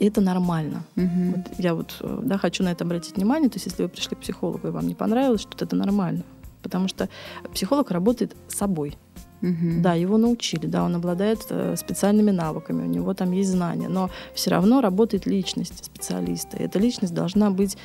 И 0.00 0.06
это 0.06 0.20
нормально. 0.20 0.82
Угу. 0.96 1.36
Вот 1.36 1.46
я 1.58 1.74
вот 1.74 1.96
э, 2.00 2.20
да, 2.24 2.38
хочу 2.38 2.64
на 2.64 2.72
это 2.72 2.84
обратить 2.84 3.16
внимание. 3.16 3.48
То 3.48 3.56
есть 3.56 3.66
если 3.66 3.82
вы 3.82 3.88
пришли 3.88 4.16
к 4.16 4.20
психологу 4.20 4.68
и 4.68 4.70
вам 4.70 4.86
не 4.86 4.94
понравилось, 4.94 5.42
что 5.42 5.64
это 5.64 5.76
нормально. 5.76 6.22
Потому 6.62 6.88
что 6.88 7.08
психолог 7.52 7.90
работает 7.90 8.36
с 8.48 8.56
собой. 8.56 8.96
Мгм. 9.42 9.82
Да, 9.82 9.94
его 9.94 10.18
научили, 10.18 10.66
да, 10.66 10.84
он 10.84 10.94
обладает 10.94 11.40
э, 11.50 11.74
специальными 11.76 12.30
навыками, 12.30 12.82
у 12.82 12.86
него 12.86 13.12
там 13.12 13.32
есть 13.32 13.50
знания, 13.50 13.88
но 13.88 14.08
все 14.34 14.50
равно 14.50 14.80
работает 14.80 15.26
личность 15.26 15.84
специалиста. 15.84 16.56
И 16.58 16.62
эта 16.62 16.78
личность 16.78 17.12
должна 17.12 17.50
быть, 17.50 17.76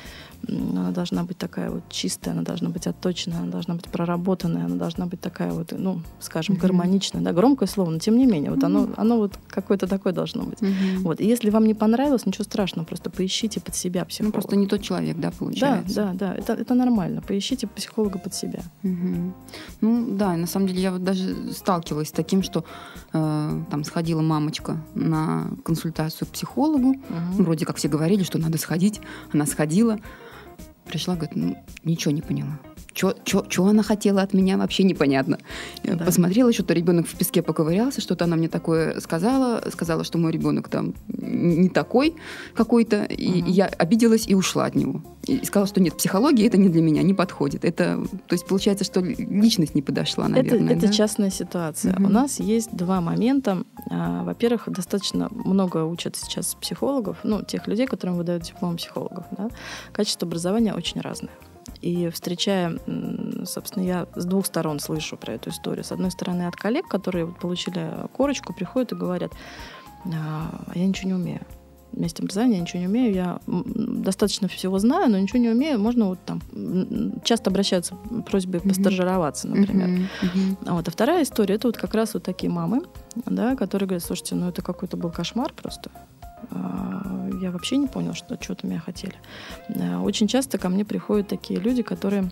она 0.46 0.90
должна 0.92 1.24
быть 1.24 1.36
такая 1.38 1.70
вот 1.70 1.82
чистая, 1.88 2.32
она 2.34 2.42
должна 2.42 2.68
быть 2.70 2.86
отточенная, 2.86 3.38
она 3.40 3.50
должна 3.50 3.74
быть 3.74 3.86
проработанная, 3.88 4.64
она 4.66 4.76
должна 4.76 5.06
быть 5.06 5.20
такая 5.20 5.52
вот, 5.52 5.72
ну, 5.76 6.00
скажем, 6.20 6.56
гармоничная, 6.56 7.20
да, 7.22 7.32
громкое 7.32 7.66
слово, 7.66 7.90
но 7.90 7.98
тем 7.98 8.16
не 8.16 8.26
менее, 8.26 8.50
вот 8.50 8.62
оно, 8.64 8.88
оно 8.96 9.16
вот 9.18 9.38
какое-то 9.48 9.86
такое 9.86 10.12
должно 10.12 10.44
быть. 10.44 10.58
Вот, 11.00 11.20
и 11.20 11.26
если 11.26 11.50
вам 11.50 11.64
не 11.66 11.74
понравилось, 11.74 12.26
ничего 12.26 12.44
страшного, 12.44 12.86
просто 12.86 13.10
поищите 13.10 13.60
под 13.60 13.74
себя 13.74 14.00
Ну, 14.02 14.06
психолога. 14.06 14.32
просто 14.32 14.56
не 14.56 14.66
тот 14.66 14.82
человек, 14.82 15.16
да, 15.16 15.30
да, 15.30 15.36
получается. 15.38 15.94
да, 15.94 16.12
да, 16.14 16.34
это, 16.34 16.52
это 16.54 16.74
нормально. 16.74 17.20
Поищите 17.20 17.66
психолога 17.66 18.18
под 18.18 18.34
себя. 18.34 18.60
Ну 19.80 20.16
да, 20.16 20.36
на 20.36 20.46
самом 20.46 20.68
деле 20.68 20.82
я 20.82 20.92
вот 20.92 21.04
даже 21.04 21.52
сталкивалась 21.52 22.08
с 22.08 22.12
таким, 22.12 22.42
что 22.42 22.64
э, 23.12 23.62
там 23.70 23.84
сходила 23.84 24.22
мамочка 24.22 24.76
на 24.94 25.50
консультацию 25.64 26.26
к 26.28 26.30
психологу. 26.30 26.94
Вроде 27.32 27.66
как 27.66 27.76
все 27.76 27.88
говорили, 27.88 28.22
что 28.22 28.38
надо 28.38 28.58
сходить. 28.58 29.00
Она 29.32 29.46
сходила. 29.46 29.98
Пришла, 30.88 31.14
говорит, 31.14 31.36
ну, 31.36 31.56
ничего 31.84 32.12
не 32.12 32.22
поняла. 32.22 32.58
Что 32.94 33.64
она 33.64 33.84
хотела 33.84 34.22
от 34.22 34.32
меня, 34.34 34.56
вообще 34.58 34.82
непонятно. 34.82 35.38
Да. 35.84 36.04
Посмотрела, 36.04 36.52
что-то 36.52 36.74
ребенок 36.74 37.06
в 37.06 37.14
песке 37.14 37.42
поковырялся, 37.42 38.00
что-то 38.00 38.24
она 38.24 38.34
мне 38.36 38.48
такое 38.48 38.98
сказала, 38.98 39.62
сказала, 39.70 40.02
что 40.02 40.18
мой 40.18 40.32
ребенок 40.32 40.68
там 40.68 40.94
не 41.06 41.68
такой 41.68 42.16
какой-то, 42.54 43.04
и 43.04 43.42
Мгм. 43.42 43.50
я 43.50 43.66
обиделась 43.66 44.26
и 44.26 44.34
ушла 44.34 44.64
от 44.64 44.74
него. 44.74 45.02
И 45.28 45.44
сказала, 45.44 45.66
что 45.68 45.80
нет, 45.80 45.94
психология 45.96 46.46
это 46.46 46.56
не 46.56 46.70
для 46.70 46.80
меня, 46.82 47.02
не 47.02 47.14
подходит. 47.14 47.64
Это, 47.64 48.02
то 48.26 48.34
есть 48.34 48.46
получается, 48.46 48.84
что 48.84 49.00
личность 49.00 49.74
не 49.74 49.82
подошла, 49.82 50.26
наверное. 50.26 50.64
это, 50.64 50.78
это 50.78 50.86
да? 50.88 50.92
частная 50.92 51.30
ситуация. 51.30 51.92
Мгм. 51.92 52.06
У 52.06 52.08
нас 52.08 52.40
есть 52.40 52.74
два 52.74 53.00
момента. 53.00 53.62
А, 53.90 54.24
Во-первых, 54.24 54.64
достаточно 54.66 55.28
много 55.30 55.84
учат 55.84 56.16
сейчас 56.16 56.54
психологов, 56.54 57.18
ну, 57.22 57.42
тех 57.44 57.66
людей, 57.68 57.86
которым 57.86 58.16
выдают 58.16 58.42
диплом 58.42 58.76
психологов. 58.76 59.24
Да? 59.36 59.50
Качество 59.92 60.26
образования 60.26 60.74
очень 60.78 61.00
разное. 61.00 61.30
И 61.82 62.08
встречая, 62.08 62.78
собственно, 63.44 63.84
я 63.84 64.06
с 64.16 64.24
двух 64.24 64.46
сторон 64.46 64.80
слышу 64.80 65.16
про 65.16 65.34
эту 65.34 65.50
историю. 65.50 65.84
С 65.84 65.92
одной 65.92 66.10
стороны, 66.10 66.46
от 66.46 66.56
коллег, 66.56 66.88
которые 66.88 67.26
получили 67.26 67.88
корочку, 68.16 68.52
приходят 68.52 68.92
и 68.92 68.96
говорят, 68.96 69.32
а 70.06 70.64
а 70.66 70.72
я 70.78 70.86
ничего 70.86 71.08
не 71.08 71.14
умею. 71.14 71.40
Есть 71.92 72.20
образование, 72.20 72.56
я 72.58 72.62
ничего 72.62 72.80
не 72.80 72.86
умею, 72.88 73.14
я 73.14 73.38
достаточно 73.46 74.46
всего 74.48 74.78
знаю, 74.78 75.10
но 75.10 75.18
ничего 75.18 75.38
не 75.38 75.48
умею. 75.48 75.80
Можно 75.80 76.06
вот 76.06 76.18
там 76.24 76.40
часто 77.24 77.50
обращаются 77.50 77.94
с 78.10 78.22
просьбой 78.22 78.60
Мгм. 78.60 78.68
постажироваться, 78.68 79.48
например. 79.48 79.88
Мгм. 79.88 80.58
А 80.66 80.74
Вот. 80.74 80.86
А 80.88 80.90
вторая 80.90 81.22
история 81.22 81.54
это 81.54 81.68
вот 81.68 81.76
как 81.78 81.94
раз 81.94 82.14
вот 82.14 82.22
такие 82.24 82.50
мамы, 82.52 82.82
да, 83.26 83.56
которые 83.56 83.88
говорят, 83.88 84.04
слушайте, 84.04 84.34
ну 84.34 84.48
это 84.48 84.62
какой-то 84.62 84.96
был 84.96 85.10
кошмар 85.10 85.52
просто. 85.54 85.90
Я 87.40 87.50
вообще 87.50 87.76
не 87.76 87.86
понял, 87.86 88.14
что 88.14 88.40
что-то 88.40 88.66
меня 88.66 88.80
хотели. 88.80 89.14
А, 89.68 90.00
Очень 90.02 90.28
часто 90.28 90.58
ко 90.58 90.68
мне 90.68 90.84
приходят 90.84 91.28
такие 91.28 91.60
люди, 91.60 91.82
которые 91.82 92.30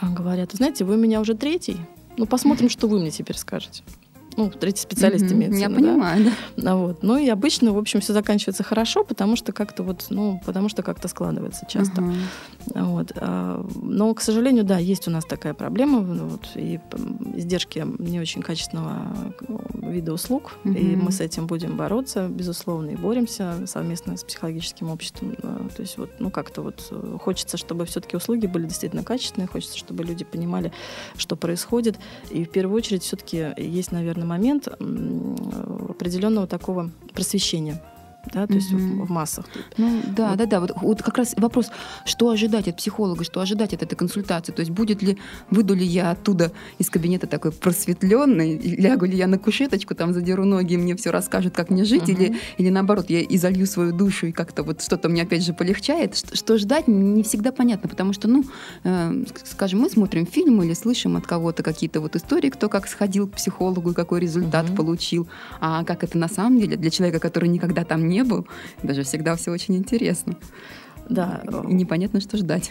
а, 0.00 0.10
говорят, 0.10 0.52
знаете, 0.52 0.84
вы 0.84 0.96
меня 0.96 1.20
уже 1.20 1.34
третий, 1.34 1.76
ну 2.16 2.26
посмотрим, 2.26 2.68
что 2.68 2.88
вы 2.88 3.00
мне 3.00 3.10
теперь 3.10 3.36
скажете. 3.36 3.82
Ну, 4.36 4.50
третий 4.50 4.82
специалист 4.82 5.24
Мгм. 5.24 5.34
имеется 5.34 5.60
Я 5.60 5.68
да? 5.68 5.74
понимаю, 5.74 6.24
да. 6.56 6.72
А 6.72 6.76
Вот. 6.76 7.02
Ну 7.02 7.18
и 7.18 7.28
обычно, 7.28 7.72
в 7.72 7.78
общем, 7.78 8.00
все 8.00 8.12
заканчивается 8.12 8.62
хорошо, 8.62 9.04
потому 9.04 9.36
что 9.36 9.52
как-то 9.52 9.82
вот, 9.82 10.06
ну, 10.10 10.40
потому 10.44 10.68
что 10.68 10.82
как-то 10.82 11.08
складывается 11.08 11.66
часто. 11.68 12.02
Ага. 12.02 12.84
Вот. 12.86 13.12
а, 13.16 13.64
Но, 13.74 14.14
к 14.14 14.20
сожалению, 14.20 14.64
да, 14.64 14.78
есть 14.78 15.08
у 15.08 15.10
нас 15.10 15.24
такая 15.24 15.54
проблема, 15.54 16.00
ну, 16.00 16.26
вот, 16.28 16.48
и 16.54 16.80
издержки 17.36 17.84
не 17.98 18.20
очень 18.20 18.42
качественного 18.42 19.16
ну, 19.48 19.90
вида 19.90 20.12
услуг, 20.12 20.52
и 20.64 20.68
Мгм. 20.68 21.04
мы 21.04 21.12
с 21.12 21.20
этим 21.20 21.46
будем 21.46 21.76
бороться, 21.76 22.28
безусловно, 22.28 22.90
и 22.90 22.96
боремся 22.96 23.54
совместно 23.66 24.16
с 24.16 24.24
психологическим 24.24 24.90
обществом. 24.90 25.34
То 25.76 25.80
есть 25.82 25.98
вот, 25.98 26.10
ну, 26.18 26.30
как-то 26.30 26.62
вот 26.62 26.86
э, 26.90 27.18
хочется, 27.20 27.56
чтобы 27.56 27.84
все-таки 27.86 28.16
услуги 28.16 28.46
были 28.46 28.66
действительно 28.66 29.02
качественные, 29.04 29.48
хочется, 29.48 29.76
чтобы 29.78 30.04
люди 30.04 30.24
понимали, 30.24 30.72
что 31.16 31.36
происходит, 31.36 31.98
и 32.30 32.44
в 32.44 32.50
первую 32.50 32.76
очередь 32.76 33.02
все-таки 33.02 33.52
есть, 33.56 33.92
наверное, 33.92 34.21
момент 34.24 34.68
м, 34.80 35.36
определенного 35.88 36.46
такого 36.46 36.90
просвещения. 37.14 37.80
Да, 38.32 38.46
то 38.46 38.54
есть 38.54 38.70
Мгм. 38.72 39.02
в, 39.02 39.06
в 39.06 39.10
массах. 39.10 39.46
Ну 39.78 40.00
да, 40.16 40.28
Вот. 40.30 40.38
да, 40.38 40.46
да. 40.46 40.60
Вот, 40.60 40.70
вот 40.80 41.02
как 41.02 41.18
раз 41.18 41.34
вопрос, 41.36 41.70
что 42.04 42.28
ожидать 42.30 42.68
от 42.68 42.76
психолога, 42.76 43.24
что 43.24 43.40
ожидать 43.40 43.74
от 43.74 43.82
этой 43.82 43.96
консультации. 43.96 44.52
То 44.52 44.60
есть 44.60 44.70
будет 44.70 45.02
ли, 45.02 45.18
выйду 45.50 45.74
ли 45.74 45.84
я 45.84 46.10
оттуда 46.12 46.52
из 46.78 46.88
кабинета 46.88 47.26
такой 47.26 47.50
просветленный, 47.52 48.58
лягу 48.58 49.06
ли 49.06 49.16
я 49.16 49.26
на 49.26 49.38
кушеточку, 49.38 49.94
там 49.94 50.12
задеру 50.12 50.44
ноги, 50.44 50.74
и 50.74 50.76
мне 50.76 50.94
все 50.96 51.10
расскажут, 51.10 51.54
как 51.54 51.70
мне 51.70 51.84
жить, 51.84 52.08
или, 52.08 52.28
Мгм. 52.28 52.38
или 52.58 52.68
наоборот, 52.70 53.10
я 53.10 53.22
изолью 53.22 53.66
свою 53.66 53.92
душу, 53.92 54.26
и 54.28 54.32
как-то 54.32 54.62
вот 54.62 54.82
что-то 54.82 55.08
мне 55.08 55.22
опять 55.22 55.44
же 55.44 55.52
полегчает. 55.52 56.16
Что, 56.16 56.36
что 56.36 56.58
ждать, 56.58 56.88
не 56.88 57.22
всегда 57.22 57.50
понятно, 57.52 57.88
потому 57.88 58.12
что, 58.12 58.28
ну, 58.28 58.44
э, 58.84 58.88
ск- 59.12 59.40
скажем, 59.44 59.80
мы 59.80 59.90
смотрим 59.90 60.26
фильм 60.26 60.62
или 60.62 60.74
слышим 60.74 61.16
от 61.16 61.26
кого-то 61.26 61.62
какие-то 61.62 62.00
вот 62.00 62.16
истории, 62.16 62.50
кто 62.50 62.68
как 62.68 62.86
сходил 62.88 63.26
к 63.28 63.32
психологу 63.32 63.90
и 63.90 63.94
какой 63.94 64.20
результат 64.20 64.66
Мгм. 64.68 64.76
получил. 64.76 65.26
А 65.60 65.84
как 65.84 66.04
это 66.04 66.16
на 66.18 66.28
самом 66.28 66.58
деле 66.60 66.76
для 66.76 66.90
человека, 66.90 67.18
который 67.18 67.48
никогда 67.48 67.84
там 67.84 68.08
не 68.08 68.11
был, 68.20 68.46
даже 68.82 69.02
всегда 69.02 69.34
все 69.36 69.50
очень 69.50 69.76
интересно. 69.76 70.36
Да, 71.08 71.42
И 71.68 71.72
непонятно, 71.74 72.20
что 72.20 72.36
ждать. 72.36 72.70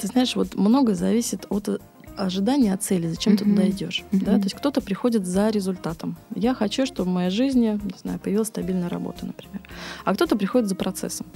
Ты 0.00 0.06
знаешь, 0.06 0.36
вот 0.36 0.54
многое 0.54 0.94
зависит 0.94 1.46
от 1.48 1.68
э, 1.68 1.78
ожидания, 2.16 2.72
от 2.72 2.82
цели, 2.82 3.06
зачем 3.08 3.36
ты 3.36 3.44
Мгм. 3.44 3.54
туда 3.54 3.68
идешь. 3.68 4.04
Да? 4.12 4.32
Мгм. 4.32 4.40
То 4.40 4.44
есть 4.46 4.54
кто-то 4.54 4.80
приходит 4.80 5.26
за 5.26 5.50
результатом. 5.50 6.16
Я 6.34 6.54
хочу, 6.54 6.86
чтобы 6.86 7.10
в 7.10 7.12
моей 7.14 7.30
жизни, 7.30 7.78
не 7.82 7.98
знаю, 8.02 8.18
появилась 8.18 8.48
стабильная 8.48 8.88
работа, 8.88 9.26
например. 9.26 9.60
А 10.04 10.14
кто-то 10.14 10.36
приходит 10.36 10.68
за 10.68 10.74
процессом. 10.74 11.26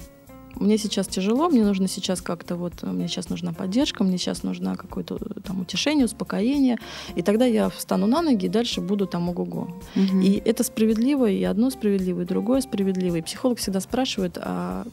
Мне 0.55 0.77
сейчас 0.77 1.07
тяжело, 1.07 1.49
мне 1.49 1.63
нужно 1.63 1.87
сейчас 1.87 2.21
как-то 2.21 2.55
вот, 2.55 2.73
э, 2.81 2.87
мне 2.87 3.07
сейчас 3.07 3.29
нужна 3.29 3.53
поддержка, 3.53 4.03
мне 4.03 4.17
сейчас 4.17 4.43
нужна 4.43 4.75
какое-то 4.75 5.17
э, 5.19 5.39
там 5.41 5.61
утешение, 5.61 6.05
успокоение, 6.05 6.77
и 7.15 7.21
тогда 7.21 7.45
я 7.45 7.69
встану 7.69 8.07
на 8.07 8.21
ноги 8.21 8.45
и 8.45 8.49
дальше 8.49 8.81
буду 8.81 9.07
там 9.07 9.29
ого-го. 9.29 9.81
И 9.95 10.41
это 10.45 10.63
справедливо, 10.63 11.29
и 11.29 11.43
одно 11.43 11.69
справедливо, 11.69 12.21
и 12.21 12.25
другое 12.25 12.61
справедливо. 12.61 13.17
И 13.17 13.21
психолог 13.21 13.59
всегда 13.59 13.79
спрашивает, 13.79 14.37
а 14.37 14.85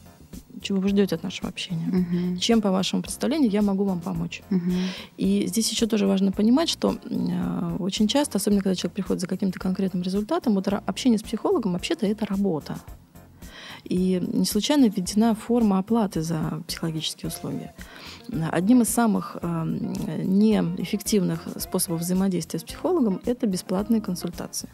чего 0.61 0.79
вы 0.79 0.89
ждете 0.89 1.15
от 1.15 1.23
нашего 1.23 1.49
общения? 1.49 1.85
Мгм. 1.85 2.37
Чем, 2.37 2.61
по 2.61 2.71
вашему 2.71 3.01
представлению, 3.01 3.49
я 3.49 3.61
могу 3.61 3.85
вам 3.85 4.01
помочь? 4.01 4.41
Мгм. 4.49 4.73
И 5.17 5.45
здесь 5.47 5.71
еще 5.71 5.87
тоже 5.87 6.07
важно 6.07 6.31
понимать, 6.31 6.69
что 6.69 6.95
э, 7.03 7.75
очень 7.79 8.07
часто, 8.07 8.37
особенно 8.37 8.61
когда 8.61 8.75
человек 8.75 8.95
приходит 8.95 9.21
за 9.21 9.27
каким-то 9.27 9.59
конкретным 9.59 10.03
результатом, 10.03 10.55
вот 10.55 10.67
общение 10.67 11.17
с 11.17 11.23
психологом 11.23 11.73
вообще-то 11.73 12.05
это 12.05 12.25
работа. 12.25 12.77
И 13.83 14.21
не 14.21 14.45
случайно 14.45 14.85
введена 14.85 15.35
форма 15.35 15.79
оплаты 15.79 16.21
за 16.21 16.61
психологические 16.67 17.29
услуги. 17.29 17.71
Одним 18.51 18.81
из 18.81 18.89
самых 18.89 19.37
э, 19.41 19.47
неэффективных 20.23 21.47
способов 21.57 22.01
взаимодействия 22.01 22.59
с 22.59 22.63
психологом 22.63 23.21
это 23.25 23.47
бесплатные 23.47 24.01
консультации. 24.01 24.69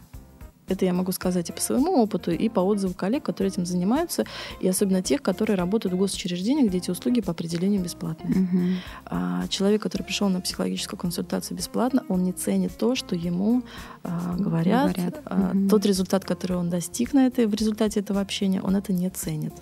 Это 0.68 0.86
я 0.86 0.94
могу 0.94 1.12
сказать 1.12 1.50
и 1.50 1.54
по 1.54 1.62
своему 1.62 2.02
опыту, 2.02 2.32
и 2.32 2.50
по 2.50 2.60
отзыву 2.62 2.94
коллег, 2.96 3.24
которые 3.24 3.52
этим 3.52 3.66
занимаются, 3.66 4.26
и 4.60 4.68
особенно 4.68 5.02
тех, 5.04 5.22
которые 5.22 5.58
работают 5.58 5.94
в 5.94 5.98
госучреждениях, 5.98 6.70
где 6.70 6.80
эти 6.80 6.90
услуги 6.90 7.22
по 7.22 7.32
определению 7.32 7.82
бесплатные. 7.84 8.34
Мгм. 8.36 8.76
А 9.06 9.48
человек, 9.48 9.82
который 9.84 10.04
пришел 10.04 10.28
на 10.30 10.42
психологическую 10.42 11.00
консультацию 11.00 11.56
бесплатно, 11.58 12.04
он 12.10 12.24
не 12.24 12.32
ценит 12.32 12.76
то, 12.78 12.96
что 12.96 13.16
ему 13.16 13.62
а, 14.04 14.36
говорят, 14.38 14.96
Говорят. 14.96 15.22
а, 15.26 15.52
Мгм. 15.54 15.70
тот 15.70 15.86
результат, 15.86 16.26
который 16.26 16.58
он 16.58 16.70
достиг 16.70 17.14
на 17.14 17.28
этой, 17.28 17.46
в 17.46 17.54
результате 17.54 18.00
этого 18.00 18.20
общения, 18.22 18.62
он 18.62 18.76
это 18.76 18.92
не 18.92 19.10
ценит. 19.10 19.54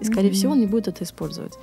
И, 0.00 0.04
скорее 0.04 0.28
Мгм. 0.28 0.34
всего, 0.34 0.52
он 0.52 0.60
не 0.60 0.66
будет 0.66 0.88
это 0.88 1.04
использовать. 1.04 1.54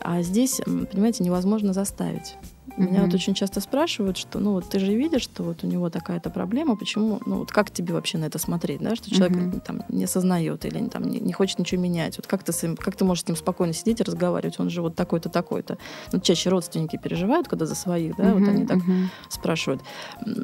А 0.00 0.22
здесь, 0.22 0.60
понимаете, 0.64 1.24
невозможно 1.24 1.72
заставить. 1.72 2.36
Меня 2.76 3.00
Мгм. 3.00 3.04
вот 3.06 3.14
очень 3.14 3.34
часто 3.34 3.60
спрашивают, 3.60 4.16
что, 4.16 4.38
ну 4.38 4.52
вот 4.52 4.68
ты 4.68 4.78
же 4.78 4.94
видишь, 4.94 5.22
что 5.22 5.42
вот 5.42 5.64
у 5.64 5.66
него 5.66 5.90
такая-то 5.90 6.30
проблема, 6.30 6.76
почему, 6.76 7.20
ну 7.26 7.38
вот 7.38 7.50
как 7.52 7.70
тебе 7.70 7.92
вообще 7.94 8.18
на 8.18 8.24
это 8.26 8.38
смотреть, 8.38 8.80
да, 8.80 8.94
что 8.96 9.10
человек 9.10 9.36
Мгм. 9.36 9.60
там 9.60 9.82
не 9.88 10.04
осознает 10.04 10.64
или 10.64 10.86
там, 10.88 11.04
не, 11.04 11.20
не 11.20 11.32
хочет 11.32 11.58
ничего 11.58 11.80
менять. 11.80 12.16
Вот 12.16 12.26
как 12.26 12.42
ты, 12.42 12.52
с 12.52 12.62
ним- 12.62 12.76
как 12.76 12.96
ты 12.96 13.04
можешь 13.04 13.24
с 13.24 13.28
ним 13.28 13.36
спокойно 13.36 13.72
сидеть 13.72 14.00
и 14.00 14.04
разговаривать, 14.04 14.58
он 14.60 14.70
же 14.70 14.82
вот 14.82 14.94
такой-то, 14.96 15.28
такой-то. 15.28 15.78
Ну, 16.12 16.20
чаще 16.20 16.50
родственники 16.50 16.96
переживают, 17.02 17.48
когда 17.48 17.66
за 17.66 17.74
своих, 17.74 18.16
да, 18.16 18.32
вот 18.32 18.40
Мгм. 18.42 18.50
они 18.50 18.66
так 18.66 18.78
Мгм. 18.78 19.10
спрашивают. 19.28 19.82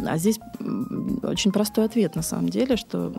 А 0.07 0.17
здесь 0.19 0.39
очень 1.23 1.53
простой 1.53 1.85
ответ 1.87 2.15
на 2.17 2.23
самом 2.23 2.49
деле, 2.49 2.77
что 2.77 3.13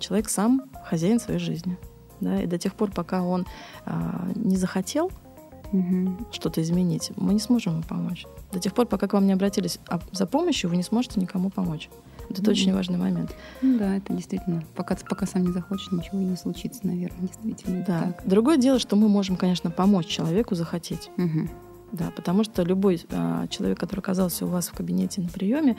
человек 0.00 0.28
сам 0.28 0.62
хозяин 0.84 1.20
своей 1.20 1.40
жизни. 1.40 1.76
Да, 2.20 2.40
и 2.40 2.46
до 2.46 2.58
тех 2.58 2.74
пор, 2.74 2.90
пока 2.92 3.22
он 3.22 3.44
а, 3.84 4.28
не 4.36 4.56
захотел 4.56 5.10
Мгм. 5.72 6.26
что-то 6.32 6.62
изменить, 6.62 7.10
мы 7.16 7.34
не 7.34 7.40
сможем 7.40 7.74
ему 7.74 7.82
помочь. 7.82 8.26
До 8.52 8.58
тех 8.60 8.72
пор, 8.74 8.86
пока 8.86 9.08
к 9.08 9.12
вам 9.12 9.26
не 9.26 9.32
обратились 9.32 9.78
а 9.88 10.00
за 10.12 10.26
помощью, 10.26 10.70
вы 10.70 10.76
не 10.76 10.82
сможете 10.82 11.20
никому 11.20 11.50
помочь. 11.50 11.88
Вот 12.28 12.32
Это 12.38 12.42
Мгм. 12.42 12.50
очень 12.52 12.72
важный 12.74 12.96
момент. 12.98 13.34
Ну 13.60 13.78
да, 13.78 13.96
это 13.96 14.12
действительно. 14.14 14.62
Пока, 14.74 14.96
пока 15.08 15.26
сам 15.26 15.42
не 15.44 15.52
захочешь, 15.52 15.90
ничего 15.92 16.20
и 16.20 16.24
не 16.24 16.36
случится, 16.36 16.80
наверное, 16.86 17.20
действительно. 17.28 17.84
Да. 17.86 18.02
так. 18.02 18.22
Другое 18.26 18.56
дело, 18.56 18.78
что 18.78 18.96
мы 18.96 19.08
можем, 19.08 19.36
конечно, 19.36 19.70
помочь 19.70 20.06
человеку 20.06 20.54
захотеть. 20.54 21.10
Мгм. 21.18 21.50
Да, 21.94 22.10
потому 22.10 22.42
что 22.42 22.64
любой 22.64 23.00
а, 23.12 23.46
человек, 23.46 23.78
который 23.78 24.00
оказался 24.00 24.44
у 24.44 24.48
вас 24.48 24.66
в 24.66 24.72
кабинете 24.72 25.20
на 25.20 25.28
приеме, 25.28 25.76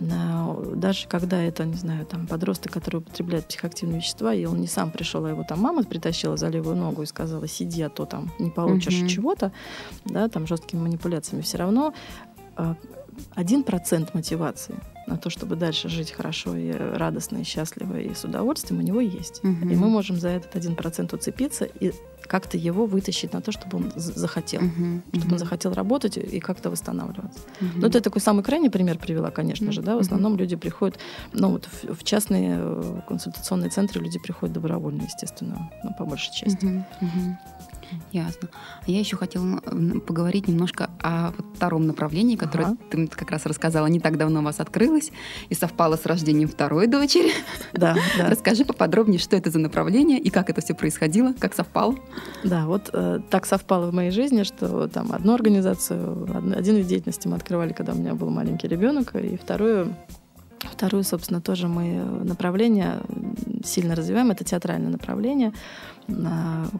а, 0.00 0.62
даже 0.76 1.08
когда 1.08 1.42
это, 1.42 1.64
не 1.64 1.74
знаю, 1.74 2.06
там 2.06 2.28
подросток, 2.28 2.72
который 2.72 2.98
употребляет 2.98 3.48
психоактивные 3.48 3.98
вещества, 3.98 4.32
и 4.32 4.44
он 4.44 4.60
не 4.60 4.68
сам 4.68 4.92
пришел, 4.92 5.24
а 5.24 5.30
его 5.30 5.42
там 5.42 5.58
мама 5.58 5.82
притащила 5.82 6.36
за 6.36 6.48
левую 6.50 6.76
ногу 6.76 7.02
и 7.02 7.06
сказала, 7.06 7.48
сиди, 7.48 7.82
а 7.82 7.88
то 7.88 8.06
там 8.06 8.30
не 8.38 8.50
получишь 8.50 9.00
Мгм. 9.00 9.08
чего-то, 9.08 9.50
да, 10.04 10.28
там 10.28 10.46
жесткими 10.46 10.82
манипуляциями, 10.82 11.42
все 11.42 11.58
равно 11.58 11.92
а, 12.54 12.76
один 13.34 13.64
процент 13.64 14.14
мотивации 14.14 14.76
на 15.06 15.16
то, 15.16 15.30
чтобы 15.30 15.56
дальше 15.56 15.88
жить 15.88 16.10
хорошо 16.10 16.56
и 16.56 16.70
радостно, 16.72 17.38
и 17.38 17.44
счастливо, 17.44 17.98
и 17.98 18.14
с 18.14 18.24
удовольствием, 18.24 18.80
у 18.80 18.82
него 18.82 19.00
есть. 19.00 19.42
Мгм. 19.42 19.70
И 19.70 19.76
мы 19.76 19.88
можем 19.88 20.16
за 20.16 20.28
этот 20.28 20.56
один 20.56 20.74
процент 20.74 21.12
уцепиться 21.12 21.64
и 21.64 21.92
как-то 22.26 22.56
его 22.56 22.86
вытащить 22.86 23.32
на 23.32 23.40
то, 23.40 23.52
чтобы 23.52 23.78
он 23.78 23.92
захотел. 23.94 24.60
Мгм. 24.60 25.02
Чтобы 25.14 25.32
он 25.34 25.38
захотел 25.38 25.72
работать 25.72 26.16
и 26.16 26.40
как-то 26.40 26.70
восстанавливаться. 26.70 27.38
Мгм. 27.60 27.80
Ну, 27.80 27.86
это 27.86 28.00
такой 28.00 28.20
самый 28.20 28.42
крайний 28.42 28.70
пример 28.70 28.98
привела, 28.98 29.30
конечно 29.30 29.72
же, 29.72 29.82
да. 29.82 29.96
В 29.96 30.00
основном 30.00 30.36
люди 30.36 30.56
приходят, 30.56 30.98
ну, 31.32 31.50
вот 31.50 31.66
в, 31.66 31.94
в 31.94 32.04
частные 32.04 32.56
э, 32.58 33.00
консультационные 33.06 33.70
центры 33.70 34.00
люди 34.02 34.18
приходят 34.18 34.54
добровольно, 34.54 35.02
естественно, 35.02 35.70
ну, 35.84 35.94
по 35.94 36.04
большей 36.04 36.34
части. 36.34 36.64
Мгм, 36.64 36.84
мгм. 37.00 37.38
Ясно. 38.12 38.48
А 38.86 38.90
Я 38.90 38.98
еще 38.98 39.16
хотела 39.16 39.60
поговорить 40.06 40.48
немножко 40.48 40.90
о 41.02 41.32
втором 41.54 41.86
направлении, 41.86 42.36
которое 42.36 42.64
Ага. 42.68 42.76
ты 42.90 43.06
как 43.06 43.30
раз 43.30 43.46
рассказала, 43.46 43.86
не 43.86 44.00
так 44.00 44.16
давно 44.16 44.40
у 44.40 44.42
вас 44.42 44.60
открылось 44.60 45.12
и 45.48 45.54
совпало 45.54 45.96
с 45.96 46.06
рождением 46.06 46.48
второй 46.48 46.86
дочери. 46.86 47.30
Да, 47.72 47.94
да. 48.18 48.30
Расскажи 48.30 48.64
поподробнее, 48.64 49.18
что 49.18 49.36
это 49.36 49.50
за 49.50 49.58
направление 49.58 50.18
и 50.18 50.30
как 50.30 50.48
это 50.50 50.60
все 50.60 50.74
происходило, 50.74 51.32
как 51.38 51.54
совпало. 51.54 51.96
Да, 52.44 52.66
вот 52.66 52.90
э, 52.92 53.20
так 53.30 53.46
совпало 53.46 53.90
в 53.90 53.94
моей 53.94 54.10
жизни, 54.10 54.42
что 54.44 54.88
там 54.88 55.12
одну 55.12 55.34
организацию, 55.34 56.22
од- 56.24 56.56
один 56.56 56.76
вид 56.76 56.86
деятельности 56.86 57.28
мы 57.28 57.36
открывали, 57.36 57.72
когда 57.72 57.92
у 57.92 57.96
меня 57.96 58.14
был 58.14 58.30
маленький 58.30 58.68
ребенок, 58.68 59.14
и 59.16 59.36
вторую, 59.36 59.94
вторую, 60.60 61.04
собственно, 61.04 61.40
тоже 61.40 61.68
мы 61.68 61.84
э, 61.86 62.04
направление 62.24 63.00
сильно 63.64 63.94
развиваем, 63.94 64.30
это 64.30 64.44
театральное 64.44 64.90
направление, 64.90 65.52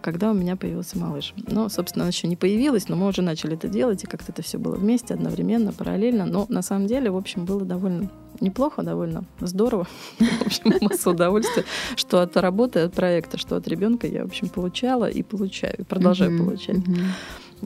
когда 0.02 0.30
у 0.30 0.34
меня 0.34 0.56
появился 0.56 0.98
малыш. 0.98 1.34
Ну, 1.36 1.68
собственно, 1.68 2.04
она 2.04 2.10
еще 2.10 2.28
не 2.28 2.36
появилась, 2.36 2.88
но 2.88 2.96
мы 2.96 3.08
уже 3.08 3.22
начали 3.22 3.54
это 3.54 3.68
делать, 3.68 4.04
и 4.04 4.06
как-то 4.06 4.32
это 4.32 4.42
все 4.42 4.58
было 4.58 4.76
вместе, 4.76 5.14
одновременно, 5.14 5.72
параллельно. 5.72 6.26
Но 6.26 6.46
на 6.48 6.62
самом 6.62 6.86
деле, 6.86 7.10
в 7.10 7.16
общем, 7.16 7.44
было 7.44 7.64
довольно 7.64 8.08
неплохо, 8.40 8.82
довольно 8.82 9.24
здорово. 9.40 9.86
В 10.18 10.46
общем, 10.46 10.74
масса 10.80 11.10
удовольствия, 11.10 11.64
что 11.96 12.20
от 12.20 12.36
работы, 12.36 12.80
от 12.80 12.92
проекта, 12.92 13.38
что 13.38 13.56
от 13.56 13.66
ребенка 13.66 14.06
я, 14.06 14.24
в 14.24 14.26
общем, 14.26 14.48
получала 14.48 15.08
и 15.08 15.22
получаю, 15.22 15.74
и 15.78 15.82
продолжаю 15.82 16.36
получать. 16.38 16.78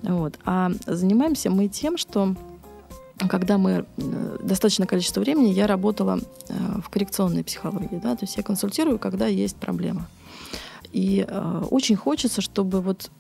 Вот. 0.03 0.39
А 0.45 0.71
занимаемся 0.87 1.51
мы 1.51 1.69
тем, 1.69 1.97
что 1.97 2.37
когда 3.29 3.59
мы 3.59 3.85
э, 3.97 4.37
достаточное 4.43 4.87
количество 4.87 5.21
времени 5.21 5.49
я 5.49 5.67
работала 5.67 6.21
э, 6.49 6.55
в 6.83 6.89
коррекционной 6.89 7.45
психологии, 7.45 8.01
да, 8.03 8.17
то 8.17 8.25
есть 8.25 8.37
я 8.37 8.43
консультирую, 8.43 8.99
когда 8.99 9.27
есть 9.27 9.57
проблема. 9.57 10.09
И 10.93 11.25
э, 11.27 11.63
очень 11.71 11.97
хочется, 11.97 12.41
чтобы 12.41 12.81
вот 12.81 13.11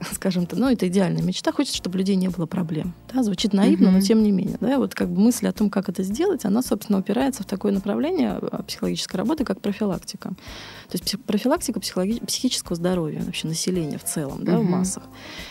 скажем 0.12 0.46
так, 0.46 0.58
ну, 0.58 0.68
это 0.70 0.88
идеальная 0.88 1.22
мечта, 1.22 1.52
хочется, 1.52 1.76
чтобы 1.76 1.96
у 1.96 1.98
людей 1.98 2.16
не 2.16 2.28
было 2.28 2.46
проблем. 2.46 2.94
Да, 3.12 3.22
звучит 3.22 3.52
наивно, 3.52 3.90
но 3.90 4.00
тем 4.00 4.22
не 4.22 4.32
менее. 4.32 4.56
Да, 4.60 4.78
вот 4.78 4.94
как 4.94 5.08
бы 5.10 5.20
мысль 5.20 5.46
о 5.46 5.52
том, 5.52 5.70
как 5.70 5.88
это 5.88 6.02
сделать, 6.02 6.44
она, 6.44 6.62
собственно, 6.62 6.98
упирается 6.98 7.42
в 7.42 7.46
такое 7.46 7.72
направление 7.72 8.38
э, 8.40 8.62
психологической 8.66 9.18
работы, 9.18 9.44
как 9.44 9.60
профилактика. 9.60 10.30
То 10.88 10.98
есть 10.98 11.16
профилактика 11.24 11.80
психологи- 11.80 12.24
психического 12.24 12.76
здоровья 12.76 13.22
вообще 13.22 13.46
населения 13.48 13.98
в 13.98 14.04
целом, 14.04 14.44
да, 14.44 14.58
в 14.58 14.64
массах. 14.64 15.04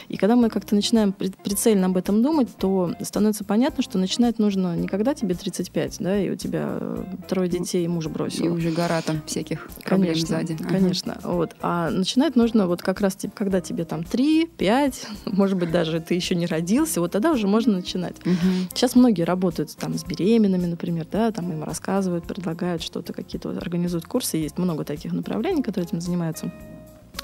И 0.08 0.18
когда 0.18 0.36
мы 0.36 0.50
как-то 0.50 0.76
начинаем 0.76 1.14
прицельно 1.14 1.88
об 1.88 1.98
этом 1.98 2.22
думать, 2.22 2.50
то 2.58 2.94
становится 3.02 3.44
понятно, 3.44 3.84
что 3.84 3.98
начинать 3.98 4.40
нужно 4.40 4.76
не 4.76 4.88
когда 4.88 5.14
тебе 5.14 5.36
35, 5.36 5.98
да, 6.00 6.20
и 6.20 6.30
у 6.30 6.36
тебя 6.36 6.78
э, 6.80 7.04
трое 7.28 7.50
детей 7.50 7.86
и 7.86 7.88
муж 7.88 8.08
бросил. 8.08 8.46
И 8.46 8.50
уже 8.50 8.72
гора 8.72 9.02
там 9.02 9.22
всяких 9.26 9.70
проблем 9.84 10.14
Конечно, 10.14 10.28
сзади. 10.28 10.58
Ага. 10.60 10.70
конечно. 10.70 11.18
Вот. 11.24 11.56
А 11.62 11.90
начинать 11.90 12.36
нужно 12.36 12.68
вот 12.68 12.82
как 12.82 13.02
раз, 13.02 13.18
когда 13.34 13.62
тебе 13.62 13.86
там 13.86 14.04
3, 14.04 14.39
5, 14.46 15.08
может 15.26 15.58
быть, 15.58 15.72
даже 15.72 16.00
ты 16.00 16.14
еще 16.14 16.36
не 16.36 16.46
родился, 16.46 17.02
вот 17.02 17.12
тогда 17.12 17.32
уже 17.32 17.48
можно 17.48 17.74
начинать. 17.74 18.16
Мгм. 18.26 18.70
Сейчас 18.74 18.96
многие 18.96 19.24
работают 19.24 19.76
там 19.76 19.98
с 19.98 20.04
беременными, 20.04 20.66
например, 20.66 21.08
да, 21.12 21.32
там 21.32 21.52
им 21.52 21.64
рассказывают, 21.64 22.26
предлагают 22.26 22.82
что-то, 22.82 23.14
какие-то 23.14 23.50
организуют 23.52 24.06
курсы. 24.06 24.38
Есть 24.38 24.58
много 24.58 24.84
таких 24.84 25.14
направлений, 25.14 25.62
которые 25.62 25.88
этим 25.88 26.02
занимаются. 26.02 26.52